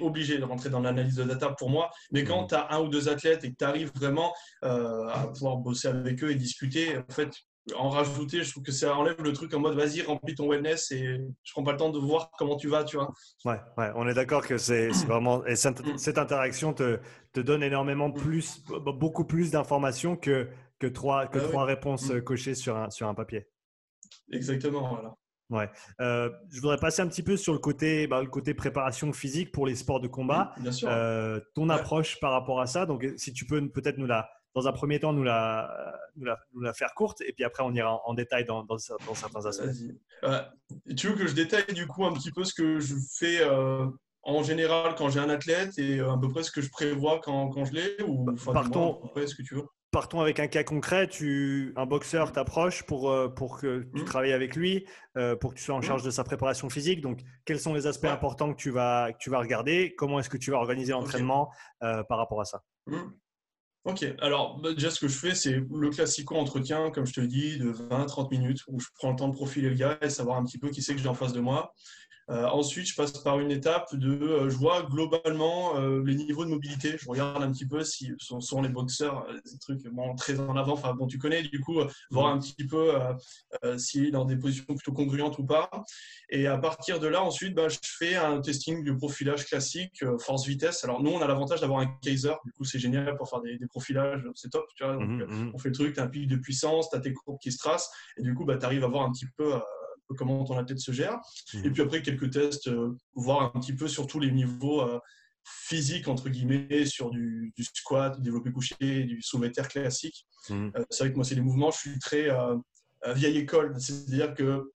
[0.00, 1.90] obligé de rentrer dans l'analyse de data pour moi.
[2.12, 2.48] Mais quand mmh.
[2.48, 4.32] tu as un ou deux athlètes et que tu arrives vraiment
[4.64, 7.30] euh, à pouvoir bosser avec eux et discuter, en fait,
[7.74, 10.92] en rajouter, je trouve que ça enlève le truc en mode vas-y, remplis ton wellness
[10.92, 13.12] et je prends pas le temps de voir comment tu vas, tu vois.
[13.44, 15.44] Ouais, ouais on est d'accord que c'est vraiment.
[15.46, 16.18] Et cette, mmh.
[16.18, 17.00] interaction te,
[17.32, 18.14] te, donne énormément mmh.
[18.14, 23.08] plus, beaucoup plus d'informations que, que trois, que ah trois réponses cochées sur un, sur
[23.08, 23.46] un papier.
[24.32, 25.14] Exactement, voilà.
[25.50, 25.70] Ouais.
[26.00, 29.52] Euh, je voudrais passer un petit peu sur le côté, bah, le côté préparation physique
[29.52, 30.52] pour les sports de combat.
[30.58, 30.88] bien sûr.
[30.90, 32.86] Euh, ton approche par rapport à ça.
[32.86, 36.72] Donc, si tu peux peut-être nous la, dans un premier temps, nous la, nous la,
[36.72, 39.68] faire courte, et puis après, on ira en, détail dans, dans, certains aspects.
[40.24, 40.42] Euh,
[40.96, 43.44] tu veux que je détaille du coup un petit peu ce que je fais
[44.26, 47.48] en général quand j'ai un athlète et à peu près ce que je prévois quand,
[47.48, 49.64] quand je l'ai ou enfin, partons, ce que tu veux
[49.96, 51.08] partons avec un cas concret.
[51.08, 54.04] Tu, un boxeur t'approche pour, euh, pour que tu mmh.
[54.04, 54.84] travailles avec lui,
[55.16, 55.84] euh, pour que tu sois en mmh.
[55.84, 57.00] charge de sa préparation physique.
[57.00, 59.94] Donc, quels sont les aspects importants que tu, vas, que tu vas regarder?
[59.96, 61.50] Comment est-ce que tu vas organiser l'entraînement
[61.82, 62.62] euh, par rapport à ça?
[62.86, 62.98] Mmh.
[63.84, 67.20] Ok, alors bah, déjà ce que je fais, c'est le classico entretien, comme je te
[67.20, 70.36] dis, de 20-30 minutes, où je prends le temps de profiler le gars et savoir
[70.36, 71.72] un petit peu qui c'est que j'ai en face de moi.
[72.28, 76.44] Euh, ensuite, je passe par une étape de, euh, je vois globalement euh, les niveaux
[76.44, 76.96] de mobilité.
[76.98, 80.56] Je regarde un petit peu si sont, sont les boxeurs, des trucs bon, très en
[80.56, 80.72] avant.
[80.72, 82.92] Enfin, bon, tu connais, du coup, voir un petit peu
[83.76, 85.70] s'il est dans des positions plutôt congruentes ou pas.
[86.28, 90.82] Et à partir de là, ensuite, bah, je fais un testing de profilage classique, force-vitesse.
[90.84, 92.34] Alors, nous, on a l'avantage d'avoir un Kaiser.
[92.44, 94.26] Du coup, c'est génial pour faire des, profilages.
[94.34, 94.66] C'est top.
[94.74, 95.50] Tu vois mmh, mmh.
[95.54, 97.52] On fait le truc, tu as un pic de puissance, tu as tes courbes qui
[97.52, 97.90] se tracent.
[98.16, 99.54] Et du coup, bah, tu arrives à voir un petit peu
[100.14, 101.18] comment ton athlète se gère.
[101.64, 104.98] Et puis après, quelques tests, euh, voir un petit peu sur tous les niveaux euh,
[105.44, 110.26] physiques, entre guillemets, sur du, squat, du développé couché, du soulevé terre classique.
[110.48, 110.70] Mmh.
[110.76, 112.28] Euh, c'est vrai que moi, c'est des mouvements, je suis très
[113.14, 113.74] vieille école.
[113.78, 114.72] C'est-à-dire que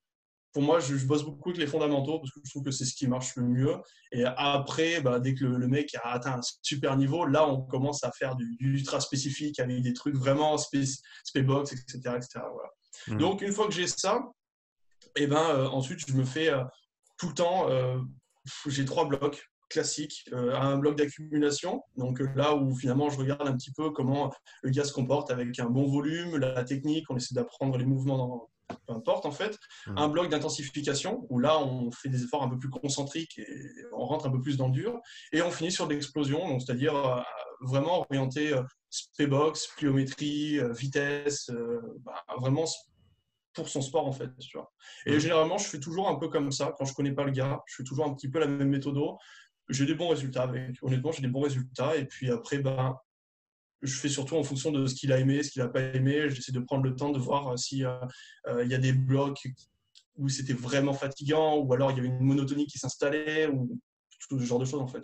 [0.53, 2.93] pour moi, je, bosse beaucoup avec les fondamentaux parce que je trouve que c'est ce
[2.93, 3.75] qui marche le mieux.
[4.11, 8.03] Et après, bah, dès que le, mec a atteint un super niveau, là, on commence
[8.03, 10.83] à faire du, ultra spécifique avec des trucs vraiment spé,
[11.43, 12.15] box, etc.
[12.17, 12.27] etc.
[12.53, 12.69] Voilà.
[13.07, 13.17] Mmh.
[13.17, 14.21] Donc, une fois que j'ai ça,
[15.15, 16.63] et ben euh, ensuite je me fais euh,
[17.17, 17.99] tout le temps, euh,
[18.67, 23.71] j'ai trois blocs classiques, un bloc d'accumulation, donc là où finalement je regarde un petit
[23.71, 24.33] peu comment
[24.63, 28.17] le gars se comporte avec un bon volume, la technique, on essaie d'apprendre les mouvements
[28.17, 28.49] dans,
[28.85, 29.57] peu importe en fait.
[29.87, 29.97] Mmh.
[29.97, 34.03] Un bloc d'intensification où là on fait des efforts un peu plus concentriques et on
[34.03, 34.99] rentre un peu plus dans le dur.
[35.31, 37.23] Et on finit sur l'explosion, c'est-à-dire
[37.61, 38.53] vraiment orienté
[38.89, 41.49] spé box, pliométrie, vitesse,
[42.03, 42.65] bah, vraiment
[43.53, 44.29] pour son sport en fait.
[44.39, 44.71] Tu vois.
[45.05, 47.61] Et généralement, je fais toujours un peu comme ça quand je connais pas le gars.
[47.67, 48.97] Je fais toujours un petit peu la même méthode.
[49.69, 50.77] J'ai des bons résultats avec.
[50.81, 51.95] Honnêtement, j'ai des bons résultats.
[51.95, 52.95] Et puis après, ben,
[53.81, 56.29] je fais surtout en fonction de ce qu'il a aimé, ce qu'il n'a pas aimé.
[56.29, 57.95] J'essaie de prendre le temps de voir s'il euh,
[58.47, 59.47] euh, y a des blocs
[60.15, 63.79] où c'était vraiment fatigant ou alors il y avait une monotonie qui s'installait ou
[64.29, 65.01] tout ce genre de choses en fait.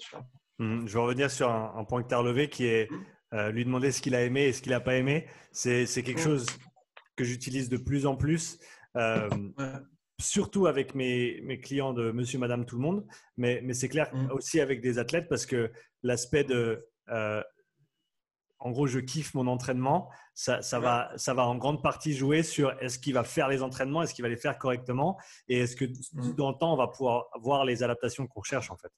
[0.60, 2.95] Mmh, je vais revenir sur un, point que tu as relevé qui est mmh.
[3.33, 5.27] euh, lui demander ce qu'il a aimé et ce qu'il n'a pas aimé.
[5.51, 6.23] C'est quelque mmh.
[6.23, 6.45] chose
[7.17, 8.60] que j'utilise de plus en plus,
[8.95, 9.27] euh,
[10.19, 14.10] surtout avec mes, mes, clients de monsieur, madame, tout le monde, mais, mais c'est clair
[14.13, 14.32] mm.
[14.32, 15.71] aussi avec des athlètes parce que
[16.03, 17.43] l'aspect de, euh,
[18.60, 22.43] en gros, je kiffe mon entraînement, ça, ça, va, ça va en grande partie jouer
[22.43, 25.75] sur est-ce qu'il va faire les entraînements, est-ce qu'il va les faire correctement et est-ce
[25.75, 26.36] que mm.
[26.36, 28.91] dans le temps, on va pouvoir voir les adaptations qu'on cherche en fait.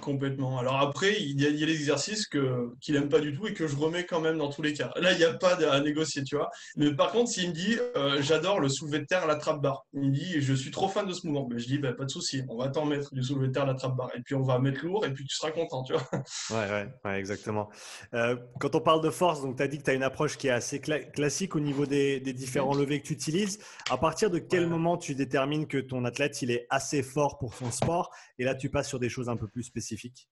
[0.00, 0.58] Complètement.
[0.58, 3.54] Alors après, il y a, il y a exercices qu'il n'aime pas du tout et
[3.54, 4.92] que je remets quand même dans tous les cas.
[4.96, 6.50] Là, il n'y a pas à négocier, tu vois.
[6.76, 9.60] Mais par contre, s'il me dit, euh, j'adore le soulevé de terre à la trappe
[9.60, 11.92] barre, il me dit, je suis trop fan de ce mouvement, mais je dis, bah,
[11.92, 14.10] pas de souci, on va t'en mettre du soulevé de terre à la trappe barre.
[14.16, 16.04] Et puis on va mettre lourd et puis tu seras content, tu vois.
[16.50, 17.68] Ouais, ouais, exactement.
[18.12, 20.36] Euh, quand on parle de force, donc tu as dit que tu as une approche
[20.36, 23.58] qui est assez classique au niveau des, différents levés que tu utilises.
[23.90, 27.54] À partir de quel moment tu détermines que ton athlète, il est assez fort pour
[27.54, 28.10] son sport?
[28.38, 30.28] Et là, tu passes sur des choses un peu plus spécifiques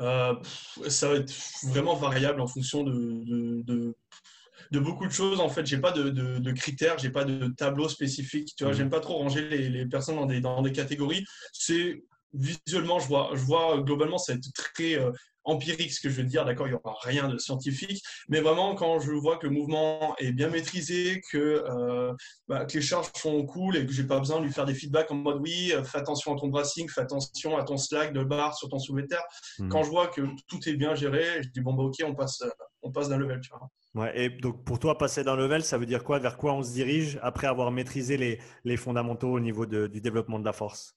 [0.00, 0.34] euh,
[0.88, 1.32] ça va être
[1.64, 3.62] vraiment variable en fonction de,
[4.70, 5.40] de, beaucoup de choses.
[5.40, 8.52] En fait, j'ai pas de, de critères, j'ai pas de tableau spécifique.
[8.56, 8.76] Tu vois, mmh.
[8.76, 11.24] j'aime pas trop ranger les, personnes dans des, dans des catégories.
[11.52, 15.10] C'est visuellement, je vois, je vois globalement, ça va être très euh,
[15.46, 18.74] empirique ce que je veux dire, d'accord, il n'y aura rien de scientifique, mais vraiment
[18.74, 22.12] quand je vois que le mouvement est bien maîtrisé, que, euh,
[22.48, 24.74] bah, que les charges sont cool et que j'ai pas besoin de lui faire des
[24.74, 28.12] feedbacks en mode oui, euh, fais attention à ton bracing, fais attention à ton slack
[28.12, 29.24] de barre sur ton soulevé de terre.
[29.58, 29.68] Hmm.
[29.68, 32.42] Quand je vois que tout est bien géré, je dis bon bah ok, on passe,
[32.82, 33.40] on passe d'un level.
[33.40, 33.70] Tu vois.
[33.96, 36.18] Ouais, et donc pour toi, passer d'un level, ça veut dire quoi?
[36.18, 40.38] Vers quoi on se dirige après avoir maîtrisé les, les fondamentaux au niveau du développement
[40.38, 40.96] de la force?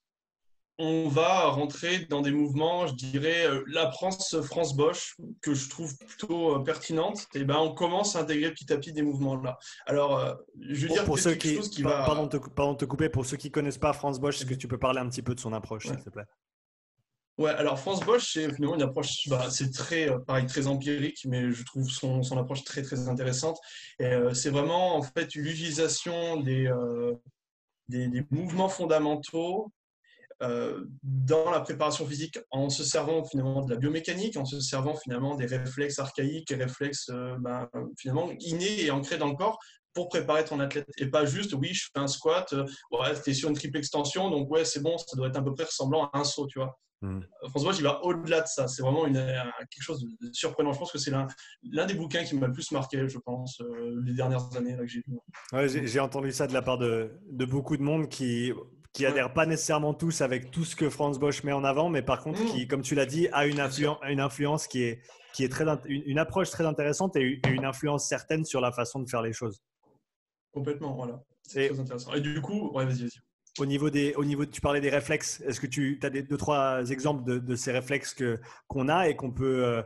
[0.82, 5.70] On va rentrer dans des mouvements, je dirais, euh, la France, France Bosch, que je
[5.70, 7.28] trouve plutôt euh, pertinente.
[7.36, 9.60] Et ben, on commence à intégrer petit à petit des mouvements là.
[9.86, 12.06] Alors, euh, je veux dire, pour ceux qui, qui va...
[12.06, 12.30] pardon, de
[12.78, 15.10] te, couper, pour ceux qui connaissent pas France Bosch, est-ce que tu peux parler un
[15.10, 16.24] petit peu de son approche, s'il te plaît?
[17.38, 21.52] Ouais, alors France Bosch, c'est finalement une approche, bah, c'est très, pareil, très empirique, mais
[21.52, 23.60] je trouve son, son approche très, très intéressante.
[24.00, 26.72] Et c'est vraiment, en fait, l'utilisation des,
[27.90, 29.72] des, des, mouvements fondamentaux
[30.42, 35.36] dans la préparation physique en se servant finalement de la biomécanique, en se servant finalement
[35.36, 39.60] des réflexes archaïques réflexes ben, finalement innés et ancrés dans le corps
[39.94, 42.54] pour préparer ton athlète et pas juste oui je fais un squat
[42.92, 45.42] ouais tu es sur une triple extension donc ouais c'est bon ça doit être à
[45.42, 47.22] peu près ressemblant à un saut tu vois Mmh.
[47.50, 48.68] François, il va au-delà de ça.
[48.68, 49.16] C'est vraiment une,
[49.70, 50.74] quelque chose de surprenant.
[50.74, 54.02] Je pense que c'est l'un des bouquins qui m'a le plus marqué, je pense, euh,
[54.04, 55.88] les dernières années que j'ai lu.
[55.88, 58.52] j'ai entendu ça de la part de, de beaucoup de monde qui
[58.94, 62.02] qui adhèrent pas nécessairement tous avec tout ce que Franz Bosch met en avant, mais
[62.02, 62.48] par contre, mmh.
[62.48, 63.62] qui, comme tu l'as dit, a une,
[64.10, 65.02] une influence qui est,
[65.34, 69.10] qui est très, une, approche très intéressante et une influence certaine sur la façon de
[69.10, 69.62] faire les choses.
[70.52, 71.22] Complètement, voilà.
[71.44, 72.14] C'est très intéressant.
[72.14, 73.20] Et du coup, ouais, vas-y, vas-y.
[73.60, 75.42] Au niveau des, au niveau, tu parlais des réflexes.
[75.42, 78.16] Est-ce que tu as des, deux, trois exemples de, ces réflexes
[78.68, 79.82] qu'on a et qu'on peut, euh,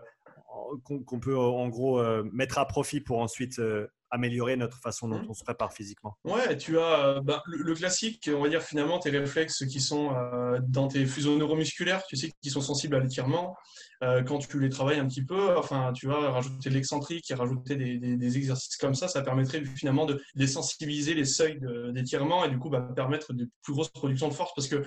[0.83, 5.19] qu'on, peut en gros euh, mettre à profit pour ensuite euh, améliorer notre façon dont
[5.19, 5.29] mmh.
[5.29, 9.09] on se prépare physiquement Ouais, tu as bah, le, classique, on va dire finalement tes
[9.09, 10.11] réflexes qui sont
[10.67, 13.55] dans tes fuseaux neuromusculaires, tu sais, qui sont sensibles à l'étirement.
[14.03, 17.35] Euh, quand tu les travailles un petit peu, enfin, tu vas rajouter de l'excentrique et
[17.35, 21.59] rajouter des, exercices comme ça, ça permettrait finalement de désensibiliser les seuils
[21.91, 24.83] d'étirement et du coup bah, permettre de plus grosses productions de force parce que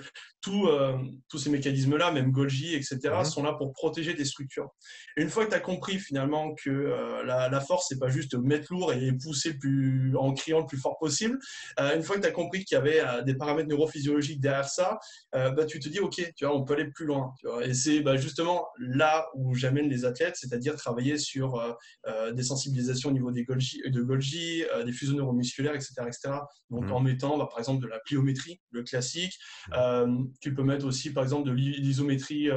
[0.47, 0.97] euh,
[1.29, 3.25] tous ces mécanismes-là, même Golgi, etc., mhm.
[3.25, 4.69] sont là pour protéger des structures.
[5.15, 8.35] Et une fois que tu as compris finalement que euh, la, force, c'est pas juste
[8.35, 11.39] mettre lourd et pousser plus, en criant le plus fort possible,
[11.79, 14.99] une fois que tu as compris qu'il y avait des paramètres neurophysiologiques derrière ça,
[15.33, 17.33] bah, tu te dis, OK, tu vois, on peut aller plus loin.
[17.63, 21.73] et c'est bah, justement là où j'amène les athlètes, c'est-à-dire travailler sur euh,
[22.07, 25.93] euh, des sensibilisations au niveau des Golgi, de Golgi, euh, des fuseaux neuromusculaires, etc.
[26.07, 26.29] etc.
[26.69, 26.91] Donc mmh.
[26.91, 29.37] en mettant bah, par exemple de la pliométrie, le classique.
[29.69, 30.27] Mmh.
[30.41, 32.49] tu peux mettre aussi par exemple de l'isométrie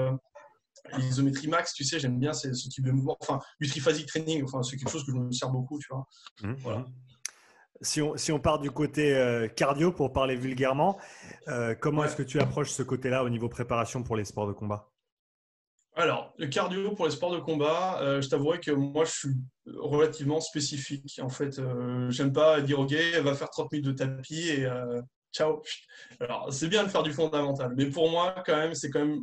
[0.98, 3.16] l'isométrie max, tu sais, j'aime bien ce, type de mouvement.
[3.20, 6.06] Enfin, du triphasic training, enfin, c'est quelque chose que je me sers beaucoup, tu vois.
[6.42, 6.54] Mmh.
[6.58, 6.84] Voilà.
[7.82, 10.98] Si on, si on, part du côté cardio, pour parler vulgairement,
[11.80, 14.90] comment est-ce que tu approches ce côté-là au niveau préparation pour les sports de combat?
[15.96, 19.28] Alors, le cardio pour les sports de combat, euh, je t'avouerai que moi, je suis
[19.76, 21.20] relativement spécifique.
[21.20, 25.02] En fait, euh, j'aime pas dire, OK, va faire 30 minutes de tapis et euh,
[25.32, 25.62] ciao.
[26.20, 29.20] Alors, c'est bien de faire du fondamental, mais pour moi, quand même, c'est quand même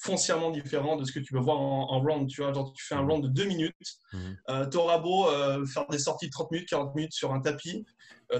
[0.00, 2.28] foncièrement différent de ce que tu peux voir en, round.
[2.28, 3.74] Tu vois, genre, tu fais un round de 2 minutes,
[4.12, 4.68] mmh.
[4.70, 5.26] tu auras beau
[5.66, 7.84] faire des sorties de 30 minutes, 40 minutes sur un tapis.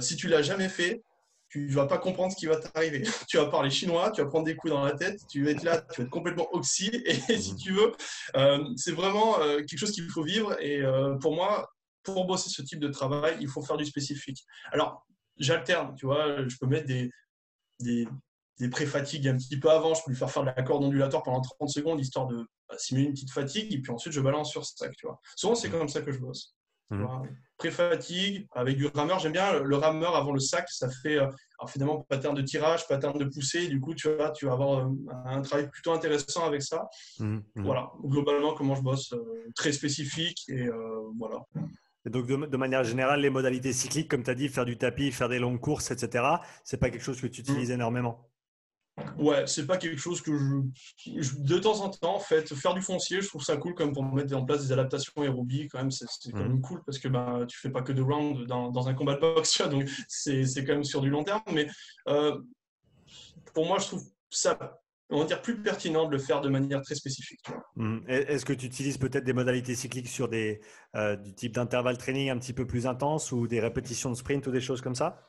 [0.01, 1.03] si tu l'as jamais fait,
[1.49, 3.03] tu ne vas pas comprendre ce qui va t'arriver.
[3.27, 5.63] Tu vas parler chinois, tu vas prendre des coups dans la tête, tu vas être
[5.63, 6.91] là, tu vas être complètement oxy.
[7.29, 7.93] Et si tu veux,
[8.37, 10.57] euh, c'est vraiment euh, quelque chose qu'il faut vivre.
[10.61, 11.71] Et euh, pour moi,
[12.03, 14.45] pour bosser ce type de travail, il faut faire du spécifique.
[14.73, 15.07] Alors,
[15.39, 17.11] j'alterne, tu vois, je peux mettre des,
[17.81, 18.07] des,
[18.59, 21.23] des pré-fatigues un petit peu avant, je peux lui faire faire de la corde ondulatoire
[21.23, 24.51] pendant 30 secondes, histoire de bah, simuler une petite fatigue, et puis ensuite je balance
[24.51, 25.21] sur sac, tu vois.
[25.37, 26.55] Souvent, c'est comme ça que je bosse.
[26.91, 27.05] Mmh.
[27.59, 29.19] Pré-fatigue, avec du rameur.
[29.19, 30.67] J'aime bien le rameur avant le sac.
[30.71, 31.27] Ça fait euh,
[31.67, 33.69] finalement pattern de tirage, pattern de poussée.
[33.69, 34.95] Du coup, tu vas, tu vas avoir euh,
[35.27, 36.89] un travail plutôt intéressant avec ça.
[37.19, 37.63] Mmh, mmh.
[37.63, 40.45] Voilà, globalement, comment je bosse, euh, très spécifique.
[40.49, 40.69] Et
[41.19, 41.45] voilà.
[42.07, 45.13] Et donc, de, manière générale, les modalités cycliques, comme tu as dit, faire du tapis,
[45.13, 46.25] faire des longues courses, etc.,
[46.65, 48.31] c'est pas quelque chose que tu utilises énormément?
[49.19, 52.83] Ouais, c'est pas quelque chose que je, De temps en temps, en fait, faire du
[52.83, 55.91] foncier, je trouve ça cool comme pour mettre en place des adaptations aérobies, quand même,
[55.91, 56.61] c'est quand même mhm.
[56.61, 59.21] cool parce que bah, tu fais pas que de round dans, dans un combat de
[59.21, 61.43] boxe, donc c'est quand même sur du long terme.
[61.53, 61.67] Mais
[62.09, 62.39] euh,
[63.55, 64.81] pour moi, je trouve ça,
[65.11, 67.45] on va dire, plus pertinent de le faire de manière très spécifique.
[67.77, 68.05] Mhm.
[68.09, 70.61] Est-ce que tu utilises peut-être des modalités cycliques sur des,
[70.97, 74.47] euh, du type d'intervalle training un petit peu plus intense ou des répétitions de sprint
[74.47, 75.28] ou des choses comme ça?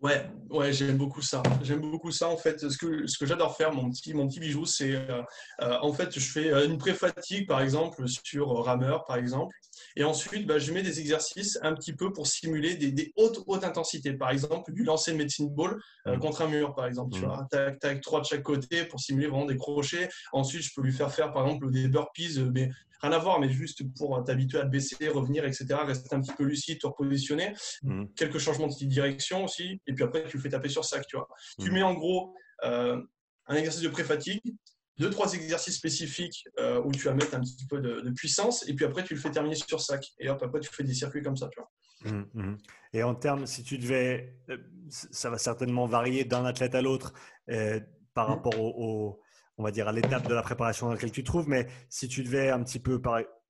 [0.00, 1.42] Ouais, ouais, j'aime beaucoup ça.
[1.62, 2.28] J'aime beaucoup ça.
[2.28, 5.22] En fait, ce que, ce que j'adore faire, mon petit, mon petit bijou, c'est euh,
[5.60, 9.56] euh, en fait, je fais euh, une pré-fatigue, par exemple, sur rameur, par exemple.
[9.96, 13.42] Et ensuite, bah, je mets des exercices un petit peu pour simuler des, des hautes,
[13.48, 14.12] hautes intensités.
[14.12, 16.18] Par exemple, du lancer de medicine ball mmh.
[16.18, 17.16] contre un mur, par exemple.
[17.16, 17.24] Tu mmh.
[17.24, 20.08] vois, tac, tac, trois de chaque côté pour simuler vraiment des crochets.
[20.32, 23.48] Ensuite, je peux lui faire faire, par exemple, des burpees, mais rien à voir, mais
[23.48, 27.54] juste pour t'habituer à te baisser, revenir, etc., rester un petit peu lucide, te repositionner.
[27.82, 28.06] Mmh.
[28.16, 31.16] Quelques changements de direction aussi, et puis après, tu le fais taper sur sac, tu
[31.16, 31.28] vois.
[31.58, 31.74] Tu mmh.
[31.74, 32.34] mets en gros
[32.64, 33.00] euh,
[33.46, 34.40] un exercice de pré-fatigue,
[34.98, 38.74] deux, trois exercices spécifiques euh, où tu vas mettre un petit peu de, puissance, et
[38.74, 40.04] puis après, tu le fais terminer sur sac.
[40.18, 41.70] Et hop, après, tu fais des circuits comme ça, tu vois.
[42.04, 42.56] Mmh,
[42.92, 44.58] et en termes, si tu devais, euh,
[44.88, 47.12] ça va certainement varier d'un athlète à l'autre
[48.14, 49.20] par rapport au
[49.58, 51.48] on va dire, à l'étape de la préparation dans laquelle tu te trouves.
[51.48, 53.02] Mais si tu devais un petit peu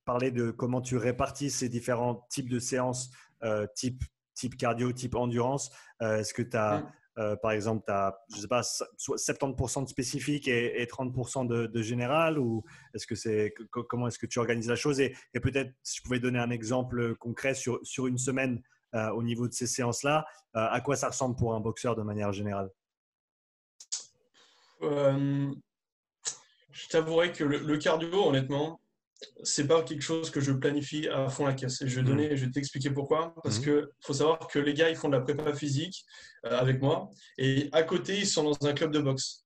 [0.04, 3.10] parler de comment tu répartis ces différents types de séances,
[3.44, 4.02] euh, type,
[4.34, 5.70] type cardio, type endurance,
[6.02, 6.92] euh, est-ce que tu as, mm.
[7.18, 12.38] euh, par exemple, tu as, je sais pas, 70% de spécifique et, 30% de, général
[12.38, 15.00] ou est-ce que c'est, comment est-ce que tu organises la chose?
[15.00, 18.62] Et, peut-être si je pouvais donner un exemple concret sur, sur une semaine
[18.94, 22.70] au niveau de ces séances-là, à quoi ça ressemble pour un boxeur de manière générale?
[26.78, 28.80] Je t'avouerai que le, cardio, honnêtement,
[29.42, 31.82] c'est pas quelque chose que je planifie à fond la caisse.
[31.82, 32.08] Et je vais, mhm.
[32.08, 33.34] donner, je vais t'expliquer pourquoi.
[33.42, 33.80] Parce qu'il mhm.
[33.82, 36.04] que faut savoir que les gars, ils font de la prépa physique
[36.46, 37.10] euh, avec moi.
[37.36, 39.44] Et à côté, ils sont dans un club de boxe.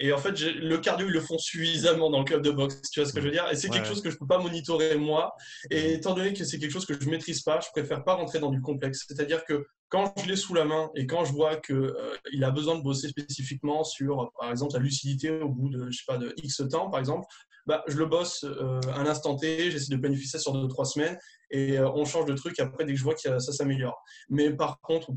[0.00, 2.80] Et en fait, le cardio, ils le font suffisamment dans le club de boxe.
[2.90, 3.48] Tu vois ce que je veux dire?
[3.50, 5.34] Et c'est quelque chose que je ne peux pas monitorer moi.
[5.70, 8.14] Et étant donné que c'est quelque chose que je ne maîtrise pas, je préfère pas
[8.14, 9.04] rentrer dans du complexe.
[9.08, 12.44] C'est-à-dire que quand je l'ai sous la main et quand je vois qu'il euh, il
[12.44, 16.04] a besoin de bosser spécifiquement sur, par exemple, la lucidité au bout de, je sais
[16.06, 17.26] pas, de X temps, par exemple,
[17.66, 21.18] bah, je le bosse euh, à l'instant T, j'essaie de planifier ça sur 2-3 semaines
[21.50, 24.02] et euh, on change de truc après dès que je vois que ça s'améliore.
[24.28, 25.10] Mais par contre,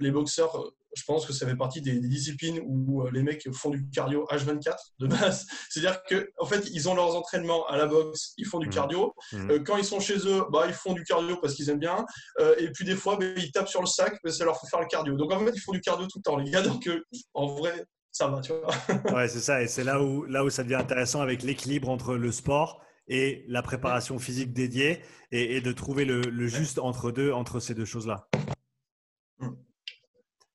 [0.00, 3.70] les boxeurs je pense que ça fait partie des, disciplines où euh, les mecs font
[3.70, 5.46] du cardio H24 de base.
[5.70, 8.70] C'est-à-dire qu'en en fait, ils ont leurs entraînements à la boxe, ils font du mmh.
[8.70, 9.14] cardio.
[9.32, 9.50] Mmh.
[9.50, 12.04] Euh, quand ils sont chez eux, bah, ils font du cardio parce qu'ils aiment bien.
[12.40, 14.60] Euh, et puis des fois, bah, ils tapent sur le sac parce que ça leur
[14.60, 15.16] fait faire le cardio.
[15.16, 16.62] Donc en fait, ils font du cardio tout le temps, les gars.
[16.74, 16.88] Donc
[17.34, 19.14] en vrai, ça va, tu vois.
[19.14, 19.62] ouais, c'est ça.
[19.62, 23.44] Et c'est là où, là où ça devient intéressant avec l'équilibre entre le sport et
[23.48, 27.84] la préparation physique dédiée et, de trouver le, le, juste entre deux, entre ces deux
[27.84, 28.28] choses-là.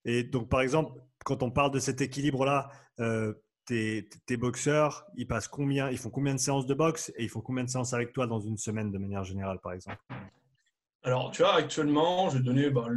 [0.06, 0.94] Et donc, par exemple,
[1.26, 2.70] quand on parle de cet équilibre-là,
[3.00, 3.34] euh,
[3.66, 7.42] tes, boxeurs, ils passent combien, ils font combien de séances de boxe et ils font
[7.42, 10.00] combien de séances avec toi dans une semaine de manière générale, par exemple?
[11.04, 12.88] Alors, tu vois, actuellement, je vais donner bah,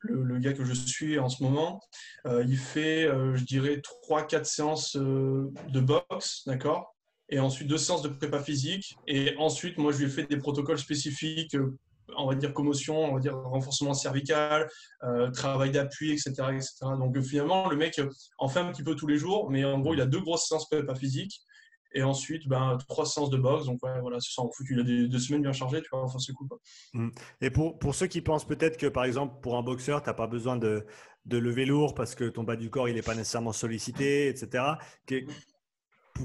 [0.00, 1.80] le, gars que je suis en ce moment.
[2.26, 6.94] Euh, il fait, euh, je dirais, 3-4 séances de boxe, d'accord?
[7.30, 8.96] Et ensuite, deux séances de prépa physique.
[9.06, 11.56] Et ensuite, moi, je lui ai fait des protocoles spécifiques
[12.16, 14.68] on va dire commotion, on va dire renforcement cervical,
[15.04, 16.70] euh, travail d'appui, etc., etc.
[16.98, 18.00] Donc finalement, le mec
[18.38, 20.48] en fait un petit peu tous les jours, mais en gros, il a deux grosses
[20.48, 21.40] séances prépa physique
[21.94, 23.66] et ensuite ben, trois séances de boxe.
[23.66, 24.66] Donc voilà, c'est ça en fout.
[24.70, 26.48] Il a deux semaines bien chargées, tu vois, enfin c'est cool.
[26.94, 27.10] Mmh.
[27.40, 30.14] Et pour, pour ceux qui pensent peut-être que par exemple, pour un boxeur, tu n'as
[30.14, 30.86] pas besoin de,
[31.24, 34.64] de lever lourd parce que ton bas du corps, il n'est pas nécessairement sollicité, etc.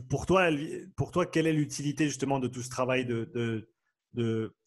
[0.10, 0.50] Pour toi,
[0.96, 3.68] pour toi, quelle est l'utilité justement de tout ce travail de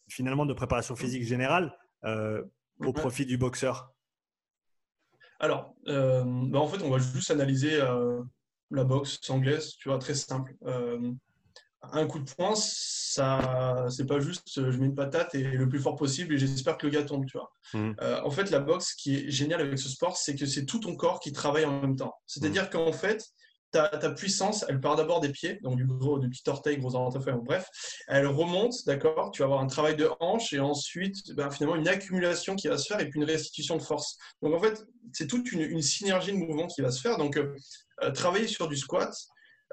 [0.08, 2.42] finalement de préparation physique générale euh,
[2.80, 3.92] au profit du boxeur
[5.40, 8.22] Alors, euh, bah, en fait, on va juste analyser euh,
[8.70, 10.54] la boxe anglaise, tu vois, très simple.
[11.92, 15.78] un coup de poing, ça, c'est pas juste je mets une patate et le plus
[15.78, 17.52] fort possible et j'espère que le gars tombe, tu vois.
[17.74, 17.94] Mmh.
[18.24, 20.96] en fait, la boxe, qui est géniale avec ce sport, c'est que c'est tout ton
[20.96, 22.14] corps qui travaille en même temps.
[22.26, 22.70] C'est-à-dire mmh.
[22.70, 23.24] qu'en fait,
[23.76, 27.34] ta, puissance, elle part d'abord des pieds, donc du, gros, du petit orteil, gros orteil,
[27.42, 27.68] bref,
[28.08, 31.88] elle remonte, d'accord Tu vas avoir un travail de hanche et ensuite, ben, finalement, une
[31.88, 34.16] accumulation qui va se faire et puis une restitution de force.
[34.42, 37.18] Donc en fait, c'est toute une, synergie de mouvements qui va se faire.
[37.18, 37.54] Donc, euh,
[38.02, 39.14] euh, travailler sur du squat,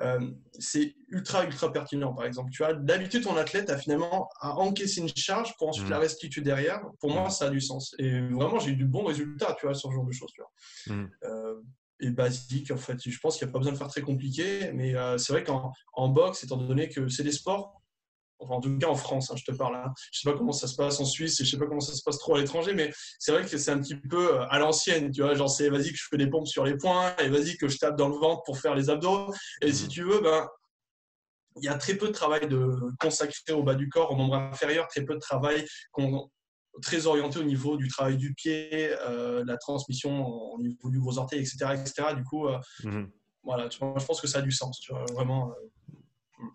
[0.02, 0.20] euh,
[0.58, 2.50] c'est ultra, ultra pertinent, par exemple.
[2.52, 5.92] Tu as d'habitude, ton athlète a finalement à encaisser une charge pour ensuite mmh.
[5.92, 6.82] la restituer derrière.
[7.00, 7.32] Pour moi, mmh.
[7.32, 7.94] ça a du sens.
[8.00, 10.32] Et vraiment, j'ai eu du bon résultat, tu vois, sur ce genre de choses.
[10.34, 10.96] Tu vois.
[10.96, 11.10] Mmh
[12.12, 12.72] basique.
[12.72, 15.18] En fait, je pense qu'il n'y a pas besoin de faire très compliqué, mais euh,
[15.18, 17.82] c'est vrai qu'en en boxe, étant donné que c'est des sports,
[18.40, 20.52] enfin en tout cas en France, hein, je te parle, hein, je sais pas comment
[20.52, 22.40] ça se passe en Suisse et je sais pas comment ça se passe trop à
[22.40, 25.50] l'étranger, mais c'est vrai que c'est un petit peu euh, à l'ancienne, tu vois, genre
[25.50, 27.98] c'est vas-y que je fais des pompes sur les poings et vas-y que je tape
[27.98, 29.34] dans le ventre pour faire les abdos.
[29.62, 29.90] Et si mmh.
[29.90, 30.48] tu veux, ben
[31.58, 34.36] il y a très peu de travail de consacré au bas du corps, au membre
[34.36, 36.30] inférieur, très peu de travail qu'on
[36.82, 41.18] très orienté au niveau du travail du pied, euh, la transmission au niveau du gros
[41.18, 41.80] orteil, etc.
[41.80, 42.16] etc.
[42.16, 43.12] Du coup, euh, mhm.
[43.44, 45.52] voilà, je pense que ça a du sens, tu vois, vraiment.
[45.52, 46.46] Euh,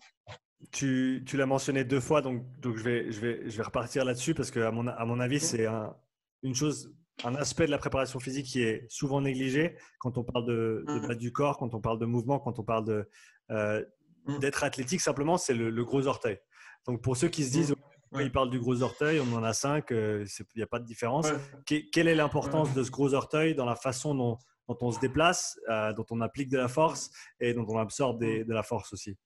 [0.73, 4.05] tu, tu l'as mentionné deux fois, donc, donc je, vais, je, vais, je vais repartir
[4.05, 5.97] là-dessus parce qu'à mon, à mon avis, c'est un,
[6.43, 6.93] une chose,
[7.25, 11.07] un aspect de la préparation physique qui est souvent négligé quand on parle de, de
[11.07, 11.15] mhm.
[11.15, 13.09] du corps, quand on parle de mouvement, quand on parle de,
[13.49, 14.41] mhm.
[14.41, 16.39] d'être athlétique, simplement, c'est le, gros orteil.
[16.87, 17.75] Donc pour ceux qui se disent,
[18.21, 20.85] il parle du gros orteil, on en a cinq, euh, il n'y a pas de
[20.85, 21.27] différence.
[21.67, 24.39] quelle est l'importance de ce gros orteil dans la façon dont,
[24.69, 28.53] on se déplace, euh, dont on applique de la force et dont on absorbe de
[28.53, 29.17] la force aussi?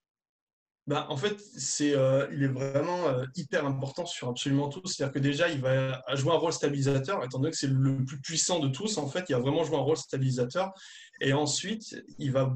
[0.89, 4.85] Bah, en fait, c'est, euh, il est vraiment hyper important sur absolument tout.
[4.85, 8.21] C'est-à-dire que déjà, il va jouer un rôle stabilisateur, étant donné que c'est le plus
[8.21, 8.99] puissant de tous.
[8.99, 10.73] En fait, il va vraiment jouer un rôle stabilisateur.
[11.21, 12.53] Et ensuite, il va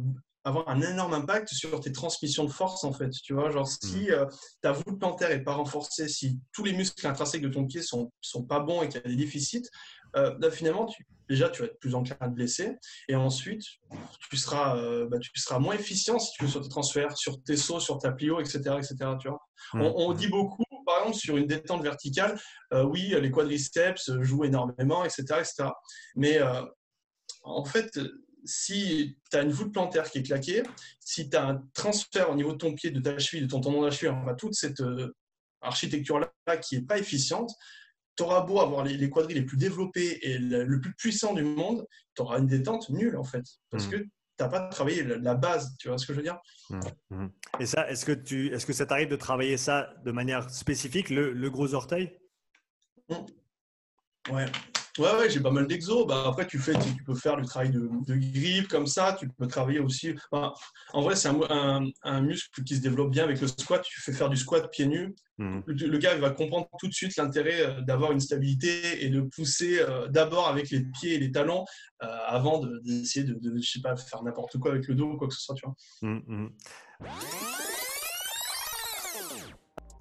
[0.47, 3.11] avoir un énorme impact sur tes transmissions de force en fait.
[3.11, 4.11] Tu vois, genre si mm.
[4.11, 4.27] euh,
[4.63, 8.13] ta voûte plantaire est pas renforcée, si tous les muscles intrinsèques de ton pied sont,
[8.21, 9.69] sont pas bons et qu'il y a des déficits,
[10.15, 12.77] euh, bah, finalement, tu, déjà tu vas être plus enclin à te blesser
[13.09, 13.65] et ensuite
[14.31, 17.43] tu seras, euh, bah, tu seras moins efficient si tu veux sur tes transferts, sur
[17.43, 18.59] tes sauts, sur ta plio, etc.
[18.79, 18.95] etc.
[19.21, 19.41] Tu vois
[19.75, 19.81] mm.
[19.83, 22.39] on, dit beaucoup, par exemple, sur une détente verticale,
[22.73, 25.25] oui, les quadriceps jouent énormément, etc.
[25.41, 25.71] etc.
[26.15, 26.39] Mais
[27.43, 27.99] en fait,
[28.47, 30.63] si tu as une voûte plantaire qui est claquée,
[31.01, 33.61] si tu as un transfert au niveau de ton pied, de ta cheville, de ton
[33.61, 35.15] tendon d'Achille, enfin, toute cette euh,
[35.61, 37.53] architecture-là qui n'est pas efficiente,
[38.17, 41.87] tu auras beau avoir les, quadrilles les plus développés et le, plus puissant du monde,
[42.15, 43.45] tu auras une détente nulle en fait.
[43.71, 43.91] Parce hmm.
[43.91, 44.07] que
[44.41, 46.39] n'as pas travaillé la base, tu vois ce que je veux dire?
[46.71, 46.81] Mmh,
[47.11, 47.29] mmh.
[47.61, 51.11] Et ça, est-ce que, tu, est-ce que ça t'arrive de travailler ça de manière spécifique,
[51.11, 52.19] le, le gros orteil?
[54.31, 54.47] Ouais,
[54.99, 56.07] Ouais, ouais, j'ai pas mal d'exos.
[56.07, 59.17] Bah, après, tu, fais, tu, peux faire du travail de, de grip comme ça.
[59.19, 60.15] Tu peux travailler aussi.
[60.33, 63.83] en vrai, c'est un, un, muscle qui se développe bien avec le squat.
[63.83, 65.15] Tu fais faire du squat pieds nus.
[65.39, 65.63] Mhm.
[65.67, 69.21] Le, gars il va comprendre tout de suite l'intérêt euh, d'avoir une stabilité et de
[69.21, 71.67] pousser euh, d'abord avec les pieds et les talons
[72.03, 75.17] euh, avant d'essayer de, de, je sais pas, faire n'importe quoi avec le dos ou
[75.19, 75.55] quoi que ce soit.
[75.55, 75.75] Tu vois.
[76.01, 76.51] Mhm, mhm.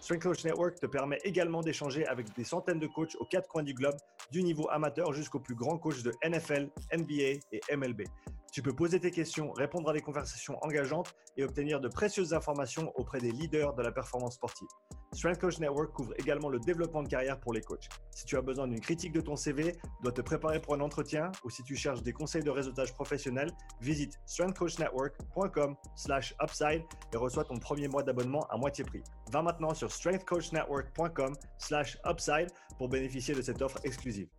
[0.00, 3.62] Strength Coach Network te permet également d'échanger avec des centaines de coachs aux quatre coins
[3.62, 3.96] du globe,
[4.30, 8.02] du niveau amateur jusqu'au plus grand coach de NFL, NBA et MLB.
[8.56, 12.90] Tu peux poser tes questions, répondre à des conversations engageantes et obtenir de précieuses informations
[12.94, 14.68] auprès des leaders de la performance sportive.
[15.12, 17.86] Strength Coach Network couvre également le développement de carrière pour les coachs.
[18.12, 21.30] Si tu as besoin d'une critique de ton CV, dois te préparer pour un entretien
[21.44, 23.50] ou si tu cherches des conseils de réseautage professionnel,
[23.82, 26.82] visite strengthcoachnetwork.com/upside
[27.12, 29.04] et reçois ton premier mois d'abonnement à moitié prix.
[29.32, 32.48] Va maintenant sur strengthcoachnetwork.com/upside
[32.78, 34.30] pour bénéficier de cette offre exclusive.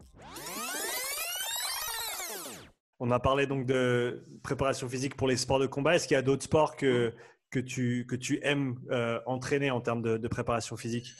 [2.99, 5.95] On a parlé donc de préparation physique pour les sports de combat.
[5.95, 7.13] Est-ce qu'il y a d'autres sports que,
[7.51, 11.13] tu aimes euh, entraîner en termes de préparation physique?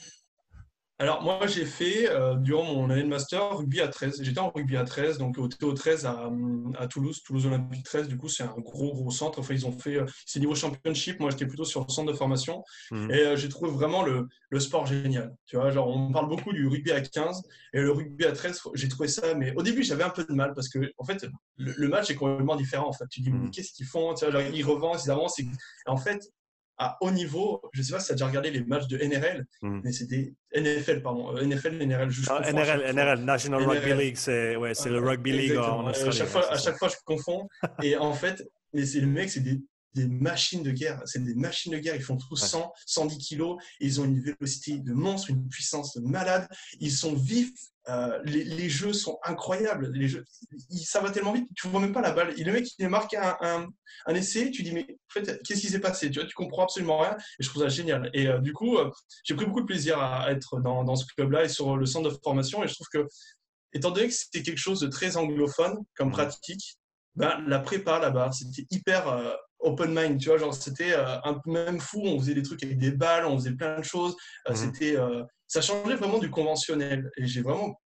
[1.00, 4.20] Alors, moi, j'ai fait, euh, durant mon année de master, rugby à 13.
[4.20, 6.28] J'étais en rugby à 13, donc au TO13 à,
[6.76, 8.08] à, Toulouse, Toulouse Olympique 13.
[8.08, 9.38] Du coup, c'est un gros, gros centre.
[9.38, 11.20] Enfin, ils ont fait, euh, c'est niveau championship.
[11.20, 12.64] Moi, j'étais plutôt sur le centre de formation.
[12.90, 13.10] Mmh.
[13.12, 15.36] Et euh, j'ai trouvé vraiment le, le, sport génial.
[15.46, 17.42] Tu vois, genre, on parle beaucoup du rugby à 15
[17.74, 19.34] et le rugby à 13, j'ai trouvé ça.
[19.36, 21.24] Mais au début, j'avais un peu de mal parce que, en fait,
[21.58, 22.88] le, match est complètement différent.
[22.88, 23.52] En fait, tu dis, mmh.
[23.52, 24.14] qu'est-ce qu'ils font?
[24.14, 25.40] Tu vois, genre, Ils revendent, ils avancent.
[25.86, 26.28] en fait,
[26.78, 28.98] à haut niveau, je ne sais pas si tu as déjà regardé les matchs de
[28.98, 29.80] NRL, hmm.
[29.82, 34.56] mais c'était NFL, pardon, euh, NFL, NRL, juste ah, NRL, NRL, National Rugby League, c'est
[34.56, 36.08] ouais, le rugby league en Australie.
[36.08, 37.48] À chaque, fois, à chaque fois, je confonds.
[37.82, 39.60] et en fait, mais c'est le mec, c'est des,
[39.94, 41.00] des, machines de guerre.
[41.06, 41.96] C'est des machines de guerre.
[41.96, 43.62] Ils font tous 100, 110 kilos.
[43.80, 46.48] Ils ont une vélocité de monstre, une puissance de malade.
[46.80, 47.52] Ils sont vifs
[47.88, 49.90] euh, les, jeux sont incroyables.
[49.94, 50.24] Les jeux,
[50.70, 52.34] ça va tellement vite, tu vois même pas la balle.
[52.38, 53.36] Et le mec, il marque un,
[54.06, 56.10] un, essai, tu dis, mais en fait, qu'est-ce qui s'est passé?
[56.10, 57.16] Tu, vois, tu comprends absolument rien.
[57.38, 58.10] Et je trouve ça génial.
[58.12, 58.90] Et euh, du coup, euh,
[59.24, 62.10] j'ai pris beaucoup de plaisir à être dans, dans ce club-là et sur le centre
[62.10, 62.62] de formation.
[62.62, 63.06] Et je trouve que,
[63.72, 66.12] étant donné que c'était quelque chose de très anglophone comme mmh.
[66.12, 66.78] pratique,
[67.14, 69.08] ben, la prépa là-bas, c'était hyper
[69.60, 72.78] open mind, tu vois, genre c'était un peu même fou, on faisait des trucs avec
[72.78, 74.16] des balles, on faisait plein de choses,
[74.48, 74.54] mmh.
[74.54, 74.96] c'était
[75.48, 77.10] ça changeait vraiment du conventionnel.
[77.16, 77.80] Et j'ai vraiment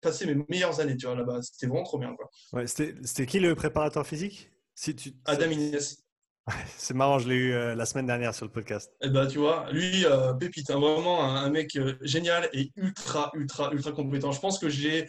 [0.00, 1.42] passé mes meilleures années, tu vois, là-bas.
[1.42, 2.30] C'était vraiment trop bien, quoi.
[2.52, 4.50] Ouais, c'était qui le préparateur physique?
[4.74, 5.12] Si tu...
[5.26, 6.05] Adam Inès.
[6.76, 8.92] C'est marrant, je l'ai eu euh, la semaine dernière sur le podcast.
[9.02, 12.70] Et eh ben, tu vois, lui, euh, pépite, hein, vraiment un, mec euh, génial et
[12.76, 14.30] ultra, ultra, ultra compétent.
[14.30, 15.08] Je pense que j'ai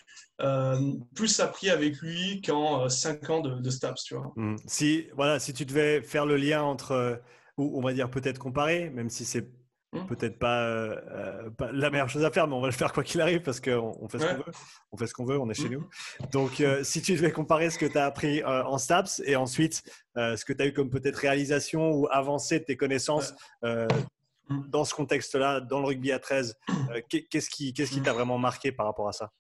[1.15, 4.33] plus appris avec lui qu'en 5 ans de, de, STAPS, tu vois.
[4.35, 4.55] Hmm.
[4.65, 7.21] Si, voilà, si tu devais faire le lien entre,
[7.57, 9.47] ou on va dire peut-être comparer, même si c'est.
[9.91, 13.03] Peut-être euh, euh, pas, la meilleure chose à faire, mais on va le faire quoi
[13.03, 14.51] qu'il arrive parce qu'on on fait ce qu'on veut.
[14.91, 15.73] On fait ce qu'on veut, on est chez mmh.
[15.73, 15.89] nous.
[16.31, 19.83] Donc, euh, si tu devais comparer ce que tu as appris en STAPS et ensuite
[20.15, 23.33] ce que tu as eu comme peut-être réalisation ou avancée de tes connaissances
[23.63, 23.87] mmh.
[24.67, 26.57] dans ce contexte-là, dans le rugby à 13,
[27.09, 29.31] qu'est-ce qui qu'est-ce qui t'a vraiment marqué par rapport à ça?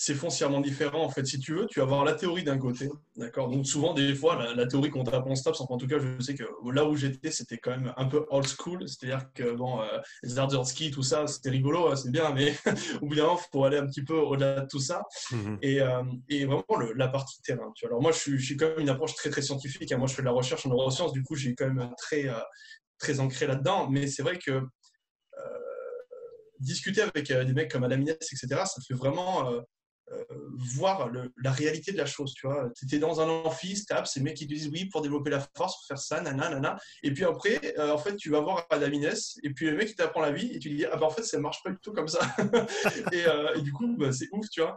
[0.00, 1.02] C'est foncièrement différent.
[1.02, 2.88] En fait, si tu veux, tu vas avoir la théorie d'un côté.
[3.16, 3.50] D'accord?
[3.50, 6.36] Donc, souvent, des fois, la, théorie qu'on t'apprend en STAPS, en tout cas, je sais
[6.36, 8.88] que là où j'étais, c'était quand même un peu old school.
[8.88, 12.54] C'est-à-dire que, bon, euh, les tout ça, c'était rigolo, hein, c'est bien, mais
[13.02, 15.02] au bout d'un moment, il faut aller un petit peu au-delà de tout ça.
[15.32, 15.58] Mhm.
[15.62, 17.72] et, euh, et, vraiment, la partie terrain.
[17.74, 17.90] Tu vois.
[17.90, 19.90] Alors, moi, je suis, quand même une approche très, très scientifique.
[19.90, 19.98] Hein.
[19.98, 21.12] Moi, je fais de la recherche en neurosciences.
[21.12, 22.38] Du coup, j'ai quand même très, euh,
[23.00, 23.88] très ancré là-dedans.
[23.90, 24.62] Mais c'est vrai que
[26.60, 29.48] discuter avec des mecs comme Adam etc., ça fait vraiment
[30.12, 30.24] euh,
[30.74, 32.70] voir le, la réalité de la chose, tu vois.
[32.76, 35.40] Tu étais dans un amphi, tapes, ces mecs qui te disent oui, pour développer la
[35.40, 36.78] force, pour faire ça, nana, nana.
[37.02, 39.96] Et puis après, euh, en fait, tu vas voir Adamines, et puis le mec, il
[39.96, 41.92] t'apprend la vie, et tu dis, ah bah en fait, ça marche pas du tout
[41.92, 42.20] comme ça.
[43.14, 44.76] Euh, et, du coup, bah, c'est ouf, tu vois.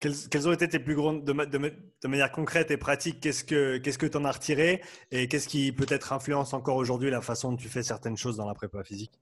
[0.00, 3.90] Quelles, ont été tes plus grandes, de, de, manière concrète et pratique, qu'est-ce que tu
[3.90, 7.68] que en as retiré et qu'est-ce qui peut-être influence encore aujourd'hui la façon dont tu
[7.68, 9.20] fais certaines choses dans la prépa physique?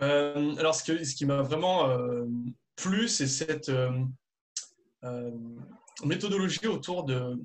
[0.00, 1.88] Alors, ce, que, ce qui m'a vraiment
[2.80, 4.04] plus, c'est cette euh,
[5.04, 5.30] euh,
[6.04, 7.36] méthodologie autour de,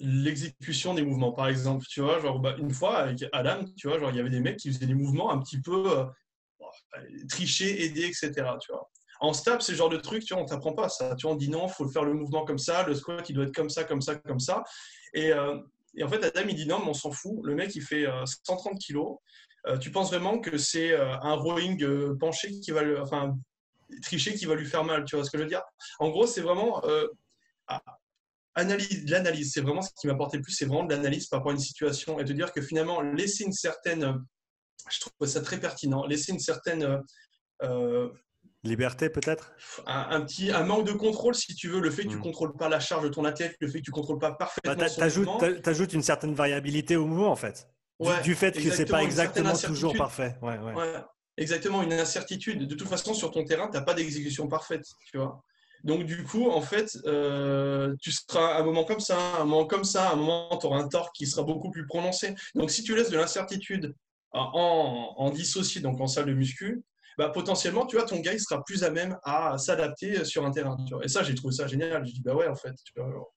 [0.00, 1.32] l'exécution des mouvements.
[1.32, 4.20] Par exemple, tu vois, genre, bah, une fois avec Adam, tu vois, genre, il y
[4.20, 6.06] avait des mecs qui faisaient des mouvements un petit peu
[7.28, 8.30] tricher, aider, etc.
[8.60, 8.88] Tu vois.
[9.20, 11.16] En step, c'est le genre de truc, tu vois, on t'apprend pas ça.
[11.16, 13.34] Tu vois, on dit non, il faut faire le mouvement comme ça, le squat, il
[13.34, 14.62] doit être comme ça, comme ça, comme ça.
[15.14, 15.58] Et, euh,
[16.00, 17.40] en fait, Adam, il dit non, mais on s'en fout.
[17.42, 18.06] Le mec, il fait
[18.44, 19.16] 130 euh, kilos.
[19.80, 23.36] tu penses vraiment que c'est un rowing penché qui va le, enfin,
[24.02, 25.62] tricher qui va lui faire mal, tu vois ce que je veux dire?
[25.98, 26.82] En gros, c'est vraiment
[28.54, 31.50] analyse, l'analyse, c'est vraiment ce qui m'apportait le plus, c'est vraiment de l'analyse par rapport
[31.50, 34.24] à une situation et de dire que finalement, laisser une certaine,
[34.90, 37.02] je trouve ça très pertinent, laisser une certaine
[37.62, 38.08] euh,
[38.64, 39.52] liberté peut-être?
[39.86, 42.22] un, petit un manque de contrôle si tu veux le fait que tu ne hmm.
[42.22, 45.52] contrôles pas la charge de ton athlète le fait que tu contrôles pas parfaitement bah,
[45.62, 47.68] tu ajoutes une certaine variabilité au mouvement en fait.
[48.22, 50.36] Du, fait que c'est pas exactement toujours parfait.
[50.40, 50.94] Ouais, ouais.
[51.38, 55.18] Exactement une incertitude de toute façon sur ton terrain tu n'as pas d'exécution parfaite tu
[55.18, 55.42] vois
[55.84, 59.66] donc, du coup, en fait, euh, tu seras à un moment comme ça, un moment
[59.66, 62.34] comme ça, un moment, tu auras un torque qui sera beaucoup plus prononcé.
[62.54, 63.94] Donc, si tu laisses de l'incertitude
[64.32, 66.82] en, en, dissocié, donc en salle de muscu,
[67.16, 70.50] bah, potentiellement, tu vois, ton gars, il sera plus à même à s'adapter sur un
[70.50, 70.76] terrain.
[71.02, 72.04] Et ça, j'ai trouvé ça génial.
[72.04, 72.74] J'ai dit, bah ouais, en fait,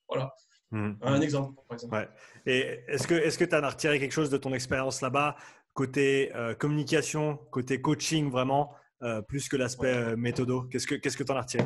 [0.08, 0.32] voilà.
[0.72, 0.92] Mmh.
[1.02, 1.94] Un exemple, par exemple.
[1.94, 2.10] Ouais.
[2.46, 5.36] Et est-ce que tu as retiré quelque chose de ton expérience là-bas,
[5.74, 11.36] côté euh, communication, côté coaching, vraiment, euh, plus que l'aspect méthodo Qu'est-ce que tu en
[11.36, 11.64] as retiré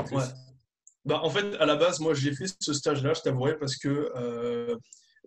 [1.06, 4.12] bah, en fait, à la base, moi, j'ai fait ce stage-là, je t'avouerai, parce que
[4.16, 4.76] euh,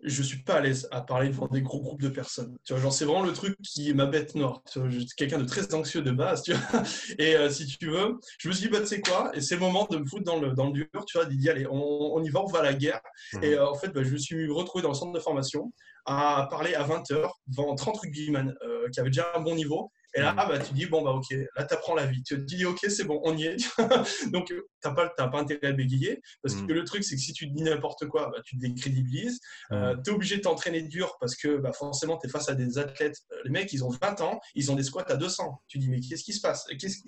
[0.03, 2.57] je suis pas à l'aise à parler devant des gros groupes de personnes.
[2.65, 4.61] Tu vois, genre, c'est vraiment le truc qui est ma bête noire.
[4.75, 6.83] je suis quelqu'un de très anxieux de base, tu vois.
[7.17, 9.55] Et euh, si tu veux, je me suis dit, bah, tu sais quoi, et c'est
[9.55, 12.21] le moment de me foutre dans le, dans le dur, tu vois, d'y allez, on,
[12.23, 13.01] y va, on va à la guerre.
[13.33, 13.43] Mmh.
[13.43, 15.71] Et euh, en fait, bah, je me suis retrouvé dans le centre de formation
[16.09, 19.91] à parler à 20h devant 30 rugbyman euh, qui avaient déjà un bon niveau.
[20.15, 20.35] Et là, mm.
[20.35, 22.23] bah, tu dis, bon, bah, ok, là, tu apprends la vie.
[22.23, 23.57] Tu te dis, ok, c'est bon, on y est.
[24.31, 26.19] Donc, tu n'as pas, pas intérêt à bégayer.
[26.41, 26.67] Parce mm.
[26.67, 29.39] que le truc, c'est que si tu dis n'importe quoi, bah, tu te décrédibilises.
[29.71, 30.03] Euh, mm.
[30.03, 32.79] tu es obligé de t'entraîner dur parce que bah, forcément, tu es face à des
[32.79, 33.17] athlètes.
[33.31, 35.61] Euh, les mecs, ils ont 20 ans, ils ont des squats à 200.
[35.67, 36.65] Tu dis, mais qu'est-ce qui se passe?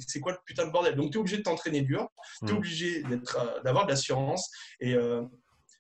[0.08, 0.95] C'est quoi le putain de bordel?
[0.95, 2.08] Donc, tu es obligé de t'entraîner dur.
[2.45, 4.52] Tu es obligé euh, d'avoir de l'assurance.
[4.80, 4.95] Et.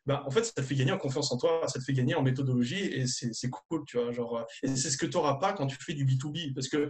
[0.05, 2.15] Bah, en fait, ça te fait gagner en confiance en toi, ça te fait gagner
[2.15, 4.11] en méthodologie et c'est cool, tu vois.
[4.11, 6.53] Genre, et c'est ce que tu n'auras pas quand tu fais du B2B.
[6.53, 6.89] Parce que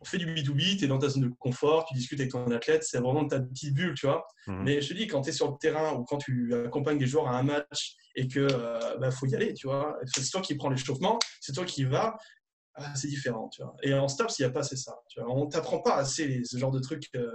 [0.00, 2.48] on fait du B2B, tu es dans ta zone de confort, tu discutes avec ton
[2.50, 4.24] athlète, c'est vraiment ta petite bulle, tu vois.
[4.46, 4.62] Mhm.
[4.62, 7.06] Mais je te dis, quand tu es sur le terrain ou quand tu accompagnes des
[7.06, 10.40] joueurs à un match et que euh, bah, faut y aller, tu vois, c'est toi
[10.40, 12.16] qui prends l'échauffement, c'est toi qui vas,
[12.74, 13.74] ah, c'est différent, tu vois.
[13.82, 15.30] Et en STAPS, il n'y a pas assez ça, tu vois.
[15.32, 17.28] On t'apprend pas assez ce genre de trucs, euh,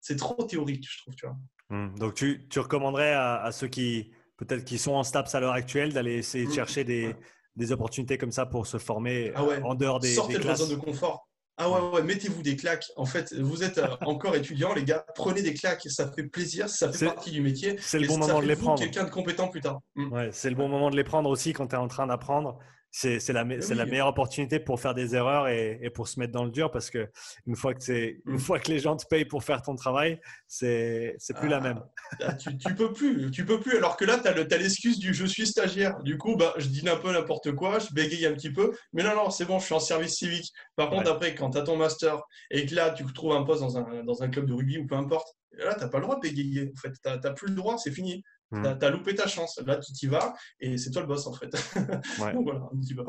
[0.00, 1.36] c'est trop théorique, je trouve, tu vois.
[1.70, 1.98] Mhm.
[1.98, 5.92] Donc, tu, tu recommanderais à, ceux qui, peut-être qui sont en STAPS à l'heure actuelle,
[5.92, 6.54] d'aller essayer de mhm.
[6.54, 7.14] chercher des,
[7.56, 10.60] des, opportunités comme ça pour se former ah en dehors des, Sortez des classes.
[10.60, 11.28] de zone de confort.
[11.60, 12.86] Ah ouais, ouais, mettez-vous des claques.
[12.96, 16.68] En fait, vous êtes euh, encore étudiant, les gars, prenez des claques, ça fait plaisir,
[16.68, 17.76] ça fait partie du métier.
[17.80, 18.78] C'est le bon moment de les prendre.
[18.78, 19.80] quelqu'un de compétent plus tard.
[19.96, 20.12] Mm.
[20.12, 22.60] Ouais, c'est le bon moment de les prendre aussi quand tu es en train d'apprendre
[22.90, 26.44] c'est la, eh la, meilleure opportunité pour faire des erreurs et, pour se mettre dans
[26.44, 27.08] le dur parce que
[27.46, 28.38] une fois que, une mm.
[28.38, 31.80] fois que les gens te payent pour faire ton travail, c'est plus la ah, même.
[32.22, 33.76] Ah, tu, tu, peux plus, tu peux plus.
[33.76, 36.02] Alors que là, tu as l'excuse du je suis stagiaire.
[36.02, 38.72] Du coup, bah, je dis un peu n'importe quoi, je bégaye un petit peu.
[38.92, 40.52] Mais non, non, c'est bon, je suis en service civique.
[40.76, 42.20] Par contre, après, quand tu as ton master
[42.50, 44.86] et que là, tu trouves un poste dans un, dans un club de rugby ou
[44.86, 46.72] peu importe, là, tu n'as pas le droit de bégayer.
[46.74, 48.22] En fait, tu n'as plus le droit, c'est fini.
[48.50, 48.78] Hmm.
[48.78, 49.60] Tu as, loupé ta chance.
[49.66, 51.50] Là, tu t'y vas et c'est toi le boss en fait.
[52.34, 53.04] Donc voilà, on y va.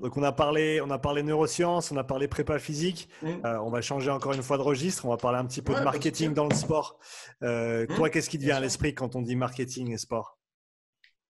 [0.00, 3.08] Donc on a parlé, on a parlé neurosciences, on a parlé prépa physique.
[3.22, 3.44] Hmm.
[3.44, 5.04] Euh, on va changer encore une fois de registre.
[5.04, 6.98] On va parler un petit peu de marketing dans le sport.
[7.42, 7.96] Euh, hmm.
[7.96, 10.38] Toi, qu'est-ce qui te vient à l'esprit quand on dit marketing et sport?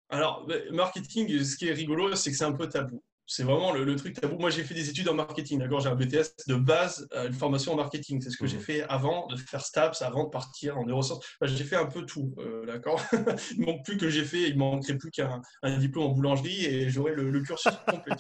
[0.09, 3.03] Alors, marketing, ce qui est rigolo, c'est que c'est un peu tabou
[3.33, 4.37] c'est vraiment le, truc tabou.
[4.39, 7.33] Moi, j'ai fait des études en marketing, d'accord J'ai un BTS de base, euh, une
[7.33, 8.20] formation en marketing.
[8.20, 8.62] C'est ce que j'ai mmh.
[8.62, 11.24] fait avant de faire STAPS, avant de partir en neurosciences.
[11.41, 13.01] j'ai fait un peu tout, euh, d'accord
[13.53, 15.41] Il ne manque plus que j'ai fait, il manquerait plus qu'un
[15.78, 18.14] diplôme en boulangerie et j'aurais le, cursus complet,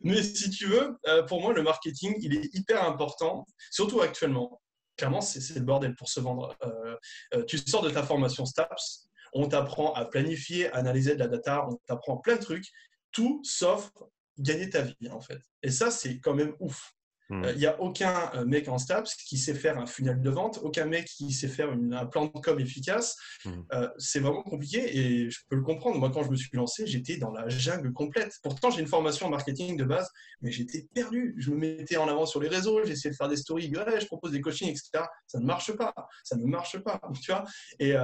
[0.00, 4.62] Mais si tu veux, euh, pour moi, le marketing, il est hyper important, surtout actuellement.
[4.96, 6.56] Clairement, c'est le bordel pour se vendre.
[7.46, 11.76] tu sors de ta formation STAPS, on t'apprend à planifier, analyser de la data, on
[11.86, 12.72] t'apprend plein de trucs
[13.12, 13.90] tout sauf
[14.38, 15.40] gagner ta vie, en fait.
[15.62, 16.94] Et ça, c'est quand même ouf.
[17.30, 17.44] Hmm.
[17.44, 20.30] Euh, il n'y a aucun euh, mec en STAPS qui sait faire un funnel de
[20.30, 23.16] vente, aucun mec qui sait faire un plan de com efficace.
[23.44, 23.62] Hmm.
[23.72, 25.98] Euh, c'est vraiment compliqué et je peux le comprendre.
[25.98, 28.32] Moi, quand je me suis lancé, j'étais dans la jungle complète.
[28.42, 30.08] Pourtant, j'ai une formation en marketing de base,
[30.40, 31.34] mais j'étais perdu.
[31.38, 34.32] Je me mettais en avant sur les réseaux, j'essayais de faire des stories, je propose
[34.32, 35.04] des coachings, etc.
[35.26, 35.92] Ça ne marche pas.
[36.24, 37.00] Ça ne marche pas.
[37.20, 37.44] Tu vois
[37.78, 37.94] et,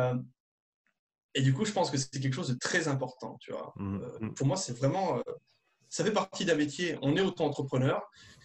[1.35, 3.37] et du coup, je pense que c'est quelque chose de très important.
[3.41, 3.73] Tu vois.
[3.77, 4.35] Mmh, euh, mmh.
[4.35, 5.19] pour moi, c'est vraiment.
[5.19, 5.23] Euh,
[5.89, 6.99] ça fait partie d'un métier.
[7.03, 8.03] On est auto-entrepreneur.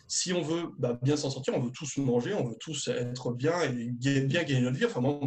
[0.10, 3.32] Si on veut bah, bien s'en sortir, on veut tous manger, on veut tous être
[3.32, 3.70] bien et
[4.22, 4.86] bien gagner notre vie.
[4.86, 5.20] Enfin, moi,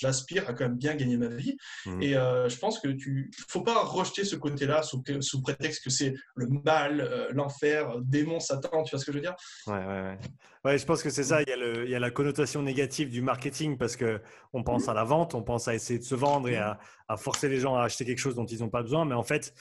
[0.00, 1.56] j'aspire à quand même bien gagner ma vie.
[1.86, 2.02] Mmh.
[2.02, 5.90] Et euh, je pense que tu faut pas rejeter ce côté-là sous, sous, prétexte que
[5.90, 8.82] c'est le mal, euh, l'enfer, démon, Satan.
[8.82, 9.36] Tu vois ce que je veux dire?
[9.68, 10.18] Ouais, ouais, ouais.
[10.64, 11.40] ouais je pense que c'est ça.
[11.42, 14.20] Il y, a le, il y, a la connotation négative du marketing parce que
[14.52, 14.90] on pense mmh.
[14.90, 17.60] à la vente, on pense à essayer de se vendre et à, à forcer les
[17.60, 19.04] gens à acheter quelque chose dont ils n'ont pas besoin.
[19.04, 19.54] Mais en fait,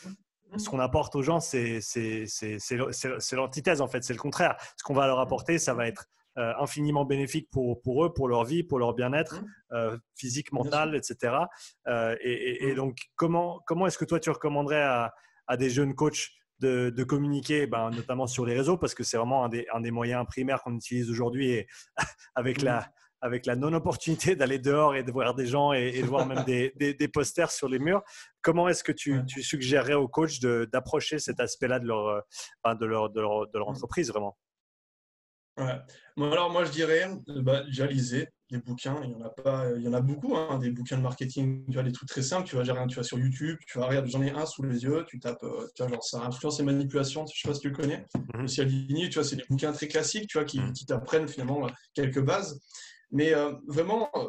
[0.56, 1.82] ce qu'on apporte aux gens, c'est
[3.34, 4.56] l'antithèse en fait, c'est le contraire.
[4.78, 6.06] Ce qu'on va leur apporter, ça va être
[6.38, 9.46] euh, infiniment bénéfique pour, pour, eux, pour leur vie, pour leur bien-être mmh.
[9.74, 11.36] euh, physique, mental, etc.
[11.88, 12.76] Euh, et, mmh.
[12.76, 15.14] donc, comment, comment est-ce que toi, tu recommanderais à,
[15.48, 16.30] à des jeunes coachs
[16.60, 19.82] de, de communiquer, ben, notamment sur les réseaux, parce que c'est vraiment un des, un
[19.82, 21.68] des, moyens primaires qu'on utilise aujourd'hui et
[22.36, 22.86] avec la, mmh
[23.22, 26.72] avec la non-opportunité d'aller dehors et de voir des gens et, de voir même des,
[26.78, 28.04] des, posters sur les murs.
[28.42, 32.24] Comment est-ce que tu, tu, suggérerais aux coachs d'approcher cet aspect-là de leur,
[32.66, 34.38] de, leur, de, leur, de leur entreprise vraiment?
[35.58, 35.80] Ouais.
[36.18, 39.82] Alors moi je dirais, bah, déjà lisez des bouquins, il y en a pas, il
[39.82, 42.48] y en a beaucoup, hein, des bouquins de marketing, tu vois, des trucs très simples,
[42.48, 44.84] tu vas gérer, tu vas sur YouTube, tu vas regarder, j'en ai un sous les
[44.84, 47.62] yeux, tu tapes, euh, tu vois, genre ça, influence et manipulation, je sais pas si
[47.62, 49.10] tu le connais, mm -hmm.
[49.10, 52.62] tu vois, c'est des bouquins très classiques, tu vois, qui, qui t'apprennent finalement quelques bases.
[53.12, 54.28] Mais euh, vraiment, euh,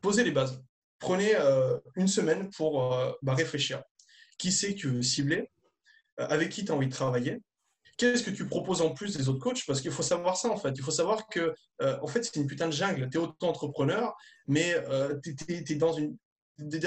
[0.00, 0.62] posez les bases.
[0.98, 3.82] Prenez euh, une semaine pour bah, réfléchir.
[4.38, 5.50] Qui c'est que tu veux cibler?
[6.16, 7.42] Avec qui tu as envie de travailler?
[7.96, 9.64] Qu'est-ce que tu proposes en plus des autres coachs?
[9.66, 10.72] Parce qu'il faut savoir ça en fait.
[10.76, 13.08] Il faut savoir que en fait c'est une putain de jungle.
[13.10, 14.74] Tu es auto-entrepreneur, mais
[15.22, 16.16] tu es, dans une.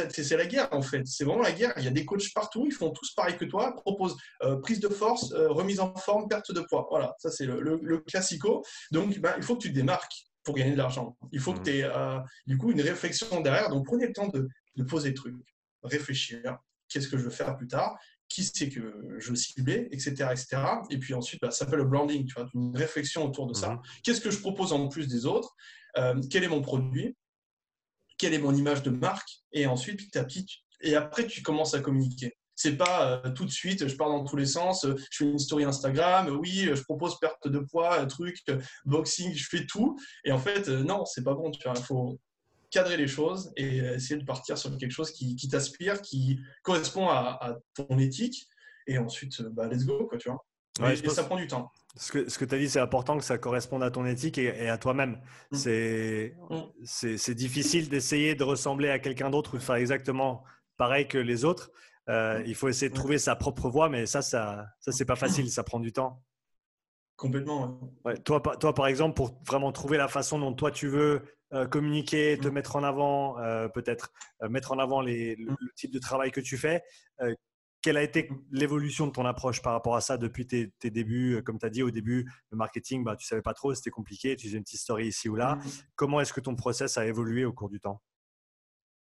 [0.09, 1.05] C'est la guerre en fait.
[1.05, 1.73] C'est vraiment la guerre.
[1.77, 2.65] Il y a des coachs partout.
[2.65, 3.75] Ils font tous pareil que toi.
[3.75, 4.17] Proposent
[4.63, 6.87] prise de force, remise en forme, perte de poids.
[6.89, 8.63] Voilà, ça c'est le, classico.
[8.91, 11.17] Donc ben, il faut que tu te démarques pour gagner de l'argent.
[11.33, 11.63] Il faut que mmh.
[11.63, 13.69] tu aies euh, du coup une réflexion derrière.
[13.69, 14.47] Donc prenez le temps de,
[14.85, 15.35] poser le truc,
[15.83, 16.57] réfléchir.
[16.87, 17.99] Qu'est-ce que je veux faire plus tard?
[18.29, 20.47] Qui c'est que je veux cibler, etc., etc.
[20.89, 22.25] Et puis ensuite, bah, ça s'appelle le branding.
[22.25, 23.71] Tu vois, une réflexion autour de ça.
[23.71, 23.81] Mmh.
[24.03, 25.53] Qu'est-ce que je propose en plus des autres?
[25.97, 27.17] Euh, Quel est mon produit?
[28.17, 29.29] Quelle est mon image de marque?
[29.51, 32.37] Et ensuite, petit à petit, et après, tu commences à communiquer.
[32.57, 35.25] C'est pas euh, tout de suite, je pars dans tous les sens, euh, je fais
[35.25, 38.43] une story Instagram, oui, je propose perte de poids, truc,
[38.83, 39.95] boxing, je fais tout.
[40.25, 41.51] Et en fait, euh, non, c'est pas bon.
[41.51, 42.19] Tu vois, il faut
[42.71, 47.57] cadrer les choses et essayer de partir sur quelque chose qui, t'aspire, qui correspond à,
[47.75, 48.47] ton éthique.
[48.87, 50.91] Et ensuite, bah, let's go, quoi, tu vois.
[50.91, 51.71] et, ça prend du temps.
[51.95, 54.39] Ce que, ce que tu as dit, c'est important que ça corresponde à ton éthique
[54.39, 55.21] et, à toi-même.
[55.51, 55.57] Mm.
[56.83, 60.43] C'est difficile d'essayer de ressembler à quelqu'un d'autre ou de faire exactement
[60.77, 61.71] pareil que les autres.
[62.09, 65.15] Euh, il faut essayer de trouver sa propre voie, mais ça, ça, ça c'est pas
[65.15, 66.23] facile, ça prend du temps.
[67.17, 67.79] Complètement.
[68.23, 72.37] toi, toi, par exemple, pour vraiment trouver la façon dont toi tu veux euh, communiquer,
[72.39, 72.51] te mm.
[72.51, 74.13] mettre en avant, euh, peut-être
[74.49, 75.57] mettre en avant les, le, mm.
[75.75, 76.83] type de travail que tu fais,
[77.81, 78.43] quelle a été mm.
[78.51, 81.41] l'évolution de ton approche par rapport à ça depuis tes, débuts?
[81.43, 84.35] Comme tu as dit au début, le marketing, bah, tu savais pas trop, c'était compliqué,
[84.35, 85.57] tu faisais une petite story ici ou là.
[85.95, 88.01] Comment est-ce que ton process a évolué au cours du temps?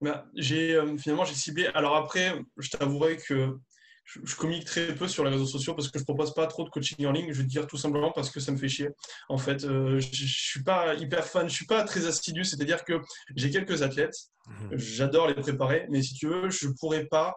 [0.03, 1.66] Bah, j'ai euh, finalement j'ai ciblé.
[1.74, 3.57] Alors après, je t'avouerai que
[4.05, 6.70] je, communique très peu sur les réseaux sociaux parce que je propose pas trop de
[6.70, 7.32] coaching en ligne.
[7.32, 8.88] Je vais te dire tout simplement parce que ça me fait chier.
[9.28, 12.44] En fait, euh, je, je, suis pas hyper fan, je suis pas très assidu.
[12.44, 13.00] C'est-à-dire que
[13.36, 14.16] j'ai quelques athlètes,
[14.48, 17.36] mmh j'adore les préparer, mais si tu veux, je pourrais pas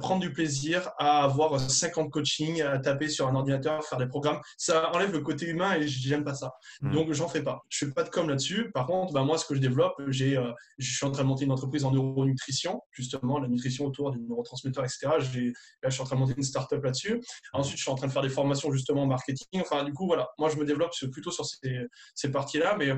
[0.00, 4.40] prendre du plaisir à avoir 50 coachings, à taper sur un ordinateur, faire des programmes.
[4.56, 6.54] Ça enlève le côté humain et j'aime pas ça.
[6.80, 6.92] Hmm.
[6.92, 7.62] Donc, j'en fais pas.
[7.68, 8.70] Je fais pas de com là-dessus.
[8.72, 11.28] Par contre, bah, moi, ce que je développe, j'ai, euh, je suis en train de
[11.28, 15.08] monter une entreprise en neuronutrition, justement, la nutrition autour des neurotransmetteurs, etc.
[15.18, 17.20] J'ai, là, je suis en train de monter une start-up là-dessus.
[17.52, 19.60] Ensuite, je suis en train de faire des formations, justement, en marketing.
[19.60, 20.30] Enfin, du coup, voilà.
[20.38, 22.92] Moi, je me développe plutôt sur ces, ces parties-là, mais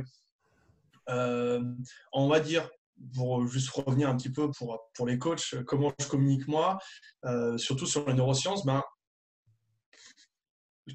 [1.09, 1.63] euh,
[2.13, 2.69] on va dire
[3.15, 6.79] pour juste revenir un petit peu pour, pour les coachs, comment je communique moi,
[7.25, 8.83] euh, surtout sur les neurosciences, ben,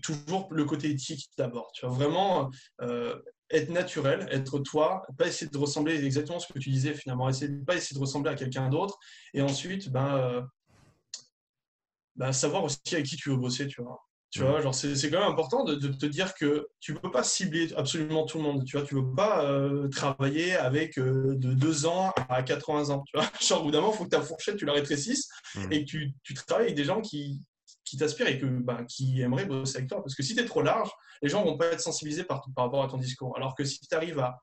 [0.01, 1.71] toujours le côté éthique d'abord.
[1.73, 2.49] Tu vois, vraiment
[2.81, 7.29] euh, être naturel, être toi, pas essayer de ressembler exactement ce que tu disais finalement,
[7.29, 8.97] essayer, pas essayer de ressembler à quelqu'un d'autre,
[9.33, 10.41] et ensuite, ben, euh,
[12.15, 13.99] ben, savoir aussi avec qui tu veux bosser, tu vois.
[14.32, 17.21] Tu vois, genre c'est, quand même important de, te dire que tu ne peux pas
[17.21, 18.63] cibler absolument tout le monde.
[18.63, 22.91] Tu vois, tu ne peux pas euh, travailler avec euh, de 2 ans à 80
[22.91, 23.03] ans.
[23.05, 25.27] Tu vois, genre au bout d'un moment, il faut que ta fourchette, tu la rétrécisses
[25.55, 25.73] mmh.
[25.73, 27.43] et que tu, tu, travailles avec des gens qui,
[27.84, 30.01] qui t'aspirent et que, ben, qui aimeraient bosser avec toi.
[30.01, 30.89] Parce que si tu es trop large,
[31.21, 33.36] les gens ne vont pas être sensibilisés par, par rapport à ton discours.
[33.36, 34.39] Alors que si tu arrives à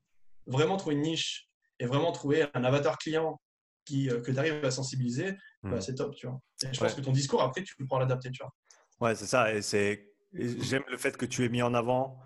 [0.47, 1.49] vraiment trouver une niche
[1.81, 3.41] et vraiment trouver un avatar client
[3.87, 5.33] qui, euh, que tu arrives à sensibiliser,
[5.63, 5.71] mmh.
[5.71, 6.15] ben, c'est top.
[6.15, 6.39] Tu vois.
[6.63, 8.31] Et je pense que ton discours, après, tu peux pouvoir l'adapter.
[8.31, 8.53] Tu vois.
[9.01, 9.55] Ouais, c'est ça.
[9.55, 12.19] Et c'est, j'aime le fait que tu aies mis en avant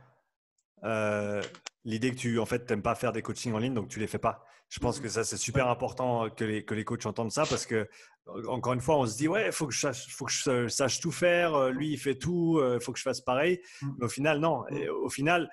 [0.84, 1.42] euh,
[1.84, 4.06] l'idée que tu en fait t'aimes pas faire des coachings en ligne, donc tu les
[4.06, 4.44] fais pas.
[4.68, 7.66] Je pense que ça c'est super important que les que les coachs entendent ça parce
[7.66, 7.88] que
[8.48, 11.00] encore une fois on se dit ouais faut que je sache, faut que je sache
[11.00, 11.68] tout faire.
[11.70, 13.60] Lui il fait tout, il faut que je fasse pareil.
[13.82, 13.90] Mm.
[13.98, 14.66] Mais au final non.
[14.68, 15.50] Et au final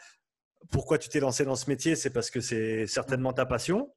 [0.71, 3.91] pourquoi tu t'es lancé dans ce métier C'est parce que c'est certainement ta passion.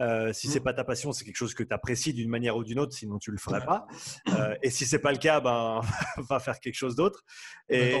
[0.00, 0.64] Euh, si c'est mm.
[0.64, 3.18] pas ta passion, c'est quelque chose que tu apprécies d'une manière ou d'une autre, sinon
[3.18, 3.86] tu le ferais pas.
[4.28, 5.80] Euh, et si c'est pas le cas, ben
[6.28, 7.24] va faire quelque chose d'autre.
[7.70, 7.96] Et,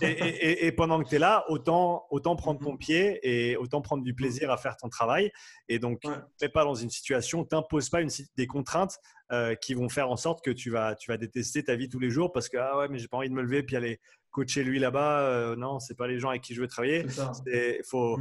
[0.00, 2.78] et, et, pendant que tu es là, autant autant prendre ton mm-hmm.
[2.78, 5.30] pied et autant prendre du plaisir à faire ton travail.
[5.68, 6.48] Et donc, ouais.
[6.48, 8.08] pas dans une situation, t'imposes pas une,
[8.38, 8.98] des contraintes
[9.30, 11.98] euh, qui vont faire en sorte que tu vas tu vas détester ta vie tous
[11.98, 14.00] les jours parce que ah ouais, mais j'ai pas envie de me lever puis aller
[14.30, 15.20] coacher lui là-bas.
[15.20, 17.06] Euh, non, c'est pas les gens avec qui je veux travailler.
[17.46, 18.18] Il faut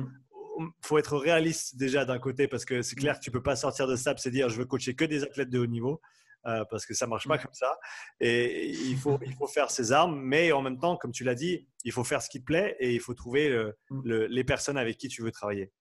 [0.82, 3.88] faut être réaliste déjà d'un côté parce que c'est clair que tu peux pas sortir
[3.88, 6.02] de ça et dire je veux coacher que des athlètes de haut niveau
[6.46, 7.78] euh, parce que ça marche pas comme ça.
[8.20, 11.36] Et il faut, il faut faire ses armes, mais en même temps, comme tu l'as
[11.36, 13.50] dit, il faut faire ce qui te plaît et il faut trouver
[13.90, 14.02] mm.
[14.06, 15.72] les personnes avec qui tu veux travailler.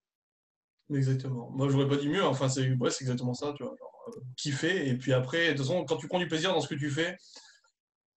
[0.94, 1.50] Exactement.
[1.50, 2.24] Moi, je n'aurais pas dit mieux.
[2.24, 2.62] Enfin, c'est
[3.00, 3.52] exactement ça.
[3.56, 3.74] Tu vois,
[4.08, 4.88] euh, kiffer.
[4.88, 6.90] Et puis après, de toute façon, quand tu prends du plaisir dans ce que tu
[6.90, 7.16] fais,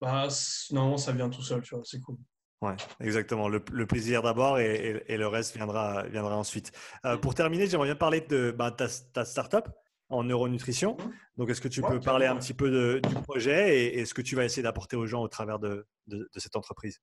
[0.01, 0.27] bah,
[0.71, 1.63] normalement, ça vient tout seul.
[1.83, 2.17] C'est cool.
[2.65, 3.47] Oui, exactement.
[3.47, 6.71] Le, plaisir d'abord et, le reste viendra, viendra ensuite.
[7.05, 9.67] Euh, pour terminer, j'aimerais bien parler de bah, ta, ta startup
[10.09, 10.97] en neuronutrition.
[10.97, 11.13] Mhm.
[11.37, 14.35] Donc, est-ce que tu peux parler un petit peu du projet et, ce que tu
[14.35, 15.87] vas essayer d'apporter aux gens au travers de,
[16.35, 16.99] cette entreprise?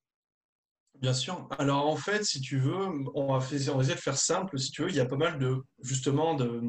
[1.00, 1.48] Bien sûr.
[1.58, 3.44] Alors, en fait, si tu veux, on va,
[3.74, 4.58] on essayer de faire simple.
[4.58, 6.62] Si tu veux, il y a pas mal de, justement, de,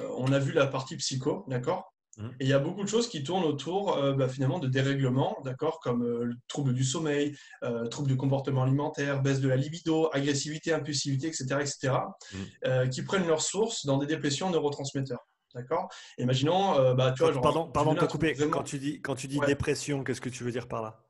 [0.00, 1.92] euh, on a vu la partie psycho, d'accord?
[2.40, 5.36] Et il y a beaucoup de choses qui tournent autour euh, bah, finalement de dérèglements,
[5.44, 9.56] d'accord, comme euh, le trouble du sommeil, euh, trouble du comportement alimentaire, baisse de la
[9.56, 11.94] libido, agressivité, impulsivité, etc., etc.,
[12.32, 12.88] mmh.
[12.90, 15.26] qui prennent leur source dans des dépressions neurotransmetteurs.
[15.54, 15.88] D'accord?
[16.18, 18.34] Imaginons, bah, tu vois, genre, Pardon, pardon de te couper.
[18.34, 21.02] Quand tu dis, quand tu dis dépression, qu'est-ce que tu veux dire par là?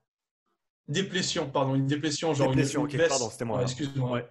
[0.89, 3.63] Déplétion, pardon, une déplétion, genre déplétion, une, pardon, c'était moi.
[3.63, 4.23] Excuse-moi.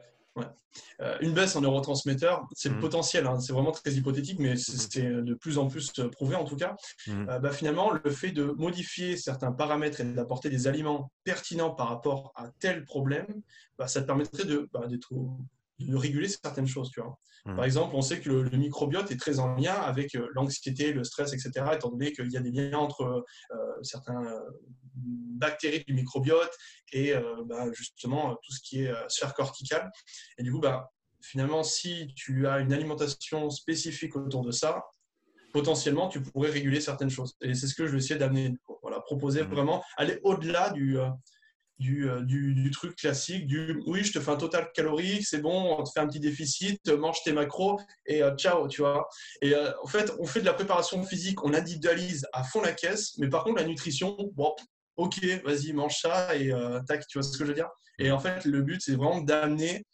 [1.01, 2.81] Euh, une baisse en neurotransmetteurs, c'est le mhm.
[2.81, 3.39] potentiel, hein.
[3.39, 5.25] c'est vraiment très hypothétique, mais c'est mhm.
[5.25, 6.75] de plus en plus euh, prouvé en tout cas.
[7.07, 7.29] Mhm.
[7.29, 11.89] Euh, bah, finalement, le fait de modifier certains paramètres et d'apporter des aliments pertinents par
[11.89, 13.41] rapport à tel problème,
[13.77, 14.87] bah, ça te permettrait de, bah,
[15.79, 16.91] de réguler certaines choses.
[16.91, 17.17] Tu vois.
[17.45, 17.55] Mmh.
[17.55, 21.03] Par exemple, on sait que le, microbiote est très en lien avec euh, l'anxiété, le
[21.03, 23.03] stress, etc., étant donné qu'il y a des liens entre
[23.51, 24.39] euh, certaines euh,
[24.93, 26.51] bactéries du microbiote
[26.91, 27.13] et
[27.45, 29.89] bah, justement tout ce qui est sphère corticale.
[30.37, 34.83] Et du coup, bah, finalement, si tu as une alimentation spécifique autour de ça,
[35.53, 37.37] potentiellement, tu pourrais réguler certaines choses.
[37.39, 38.53] Et c'est ce que je vais essayer d'amener.
[38.81, 39.49] Voilà, proposer mmh.
[39.49, 40.97] vraiment, aller au-delà du,
[41.81, 45.77] euh, du, du, truc classique, du oui, je te fais un total calorique, c'est bon,
[45.79, 49.07] on te fait un petit déficit, mange tes macros et euh, ciao, tu vois.
[49.41, 52.73] Et euh, en fait, on fait de la préparation physique, on individualise à fond la
[52.73, 54.53] caisse, mais par contre, la nutrition, bon,
[54.97, 56.51] ok, vas-y, mange ça et
[56.87, 57.69] tac, tu vois ce que je veux dire.
[57.97, 59.85] Et en fait, le but, c'est vraiment d'amener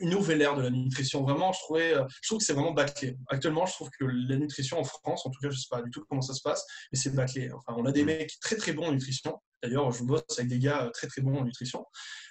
[0.00, 1.22] une nouvelle ère de la nutrition.
[1.22, 3.18] Vraiment, je, trouvais, je trouve que c'est vraiment bâclé.
[3.28, 5.82] Actuellement, je trouve que la nutrition en France, en tout cas, je ne sais pas
[5.82, 7.50] du tout comment ça se passe, mais c'est bâclé.
[7.52, 10.58] Enfin, on a des mecs très très bons en nutrition, D'ailleurs, je bosse avec des
[10.58, 11.86] gars très très bons en nutrition.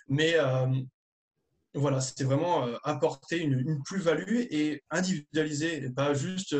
[0.07, 0.67] Mais euh,
[1.73, 6.55] voilà, c'était vraiment euh, apporter une, plus-value et individualiser, et pas juste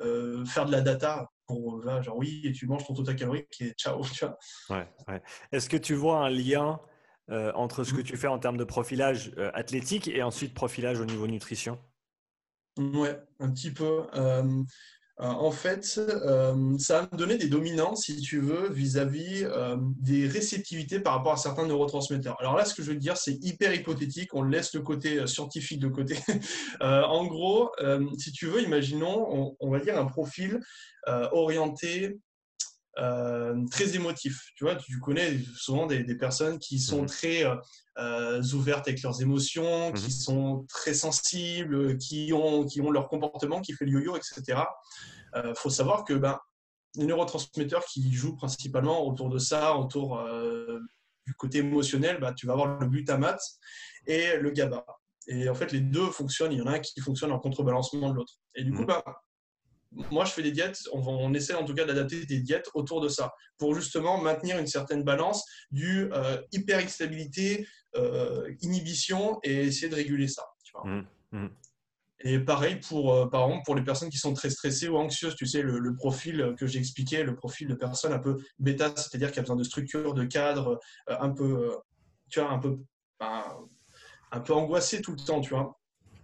[0.00, 3.72] euh, faire de la data pour genre oui, et tu manges ton total calorique et
[3.72, 4.02] ciao.
[4.12, 4.38] Tu vois.
[4.70, 5.22] Ouais, ouais.
[5.52, 6.80] Est-ce que tu vois un lien
[7.28, 11.26] entre ce que tu fais en termes de profilage athlétique et ensuite profilage au niveau
[11.26, 11.78] nutrition?
[12.78, 14.04] Ouais, un petit peu.
[15.20, 19.76] Euh, en fait, euh, ça va me donner des dominants, si tu veux, vis-à-vis euh,
[20.00, 22.36] des réceptivités par rapport à certains neurotransmetteurs.
[22.40, 25.78] Alors là, ce que je veux dire, c'est hyper hypothétique, on laisse le côté scientifique
[25.78, 26.16] de côté.
[26.80, 27.70] en gros,
[28.18, 30.60] si tu veux, imaginons, on, va dire un profil
[31.06, 32.18] orienté
[33.70, 34.50] très émotif.
[34.56, 37.44] Tu vois, tu connais souvent des, personnes qui sont mmh très
[38.52, 43.60] ouvertes avec leurs émotions, qui mmh sont très sensibles, qui ont, qui ont leur comportement
[43.60, 44.62] qui fait le yo-yo, etc.
[45.36, 46.38] Il faut savoir que ben,
[46.96, 50.22] les neurotransmetteurs qui jouent principalement autour de ça, autour
[51.26, 53.42] du côté émotionnel, ben, tu vas avoir le glutamate
[54.06, 54.84] et le GABA.
[55.26, 56.52] Et en fait, les deux fonctionnent.
[56.52, 58.34] Il y en a un qui fonctionne en contrebalancement de l'autre.
[58.54, 59.02] Et du coup, mmh.
[59.94, 63.00] Ben, moi, je fais des diètes, on, essaie en tout cas d'adapter des diètes autour
[63.00, 67.66] de ça, pour justement maintenir une certaine balance du euh, hyper instabilité,
[67.96, 70.44] euh, inhibition, et essayer de réguler ça.
[70.84, 71.46] Mmh, mmh.
[72.26, 75.36] Et pareil pour, euh, par exemple, pour les personnes qui sont très stressées ou anxieuses,
[75.36, 79.30] tu sais, le, profil que j'ai expliqué, le profil de personne un peu bêta, c'est-à-dire
[79.30, 81.76] qui a besoin de structure, de cadre, un peu,
[82.30, 82.78] tu vois, un peu,
[83.20, 85.78] un peu angoissé tout le temps, tu vois.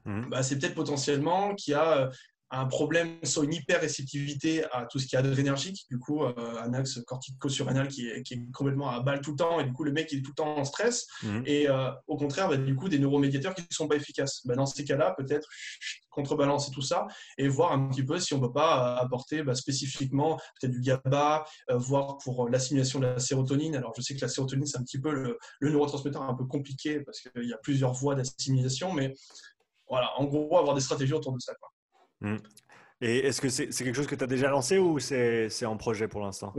[0.06, 0.30] Mmh.
[0.30, 2.10] Bah, c'est peut-être potentiellement qui a
[2.52, 6.32] un problème, soit une hyper-réceptivité à tout ce qui est adrénergique, du coup, euh,
[6.62, 9.72] un axe cortico-surrénal qui est, qui est complètement à balle tout le temps, et du
[9.72, 11.42] coup, le mec il est tout le temps en stress, Mhm.
[11.46, 14.40] et euh, au contraire, bah, du coup, des neuromédiateurs qui ne sont pas efficaces.
[14.46, 15.48] Bah, dans ces cas-là, peut-être
[16.10, 17.06] contrebalancer tout ça
[17.38, 20.72] et voir un petit peu si on ne peut pas euh, apporter bah, spécifiquement peut-être
[20.72, 23.76] du GABA, euh, voir pour l'assimilation de la sérotonine.
[23.76, 26.46] Alors, je sais que la sérotonine, c'est un petit peu le, le neurotransmetteur un peu
[26.46, 29.14] compliqué parce qu'il y a plusieurs voies d'assimilation, mais
[29.88, 31.54] voilà, en gros, avoir des stratégies autour de ça.
[31.54, 31.69] Quoi.
[33.02, 36.06] Et est-ce que c'est quelque chose que tu as déjà lancé ou c'est en projet
[36.06, 36.52] pour l'instant?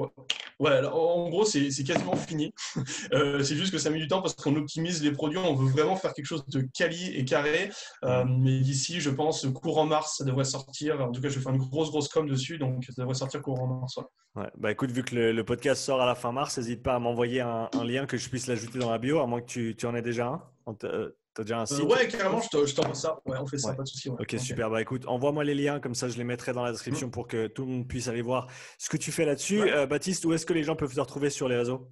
[0.59, 2.53] Ouais, alors, en gros, c'est c'est quasiment fini.
[3.13, 5.37] Euh, c'est juste que ça met du temps parce qu'on optimise les produits.
[5.37, 7.69] On veut vraiment faire quelque chose de quali et carré.
[8.05, 11.01] Euh, mais d'ici, je pense, courant mars, ça devrait sortir.
[11.01, 12.57] En tout cas, je vais faire une grosse, grosse com dessus.
[12.57, 13.97] Donc, ça devrait sortir courant mars.
[13.97, 14.03] ouais.
[14.35, 14.49] Ouais.
[14.57, 16.99] Bah écoute, vu que le, le podcast sort à la fin mars, n'hésite pas à
[16.99, 19.75] m'envoyer un, un lien que je puisse l'ajouter dans la bio, à moins que tu,
[19.75, 20.41] tu en aies déjà un.
[21.31, 23.19] Euh, T'as déjà un Euh, site ouais, carrément, je te- je t'envoie ça.
[23.25, 23.75] Ouais, on fait ça, Ouais.
[23.77, 24.09] pas de souci.
[24.09, 24.17] ouais.
[24.19, 24.69] Ok, super.
[24.69, 27.47] Bah écoute, envoie-moi les liens, comme ça je les mettrai dans la description pour que
[27.47, 29.61] tout le monde puisse aller voir ce que tu fais là-dessus.
[29.61, 31.89] Euh, Baptiste, où est-ce que les gens peuvent te retrouver sur les réseaux?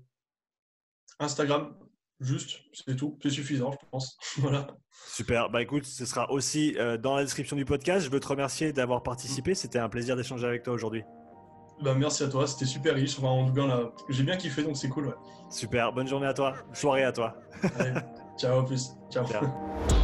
[1.19, 1.75] Instagram,
[2.19, 3.17] juste, c'est tout.
[3.23, 4.17] C'est suffisant, je pense.
[4.37, 4.67] voilà.
[5.07, 5.49] Super.
[5.49, 8.05] Bah écoute, ce sera aussi euh, dans la description du podcast.
[8.05, 9.55] Je veux te remercier d'avoir participé.
[9.55, 11.03] C'était un plaisir d'échanger avec toi aujourd'hui.
[11.81, 13.17] Bah, merci à toi, c'était super riche.
[13.19, 15.07] Enfin, en tout cas, j'ai bien kiffé, donc c'est cool.
[15.07, 15.13] Ouais.
[15.49, 15.93] Super.
[15.93, 16.53] Bonne journée à toi.
[16.73, 17.37] Soirée à toi.
[17.77, 17.93] Allez,
[18.39, 18.95] ciao, à plus.
[19.11, 19.25] ciao.
[19.27, 19.98] Ciao.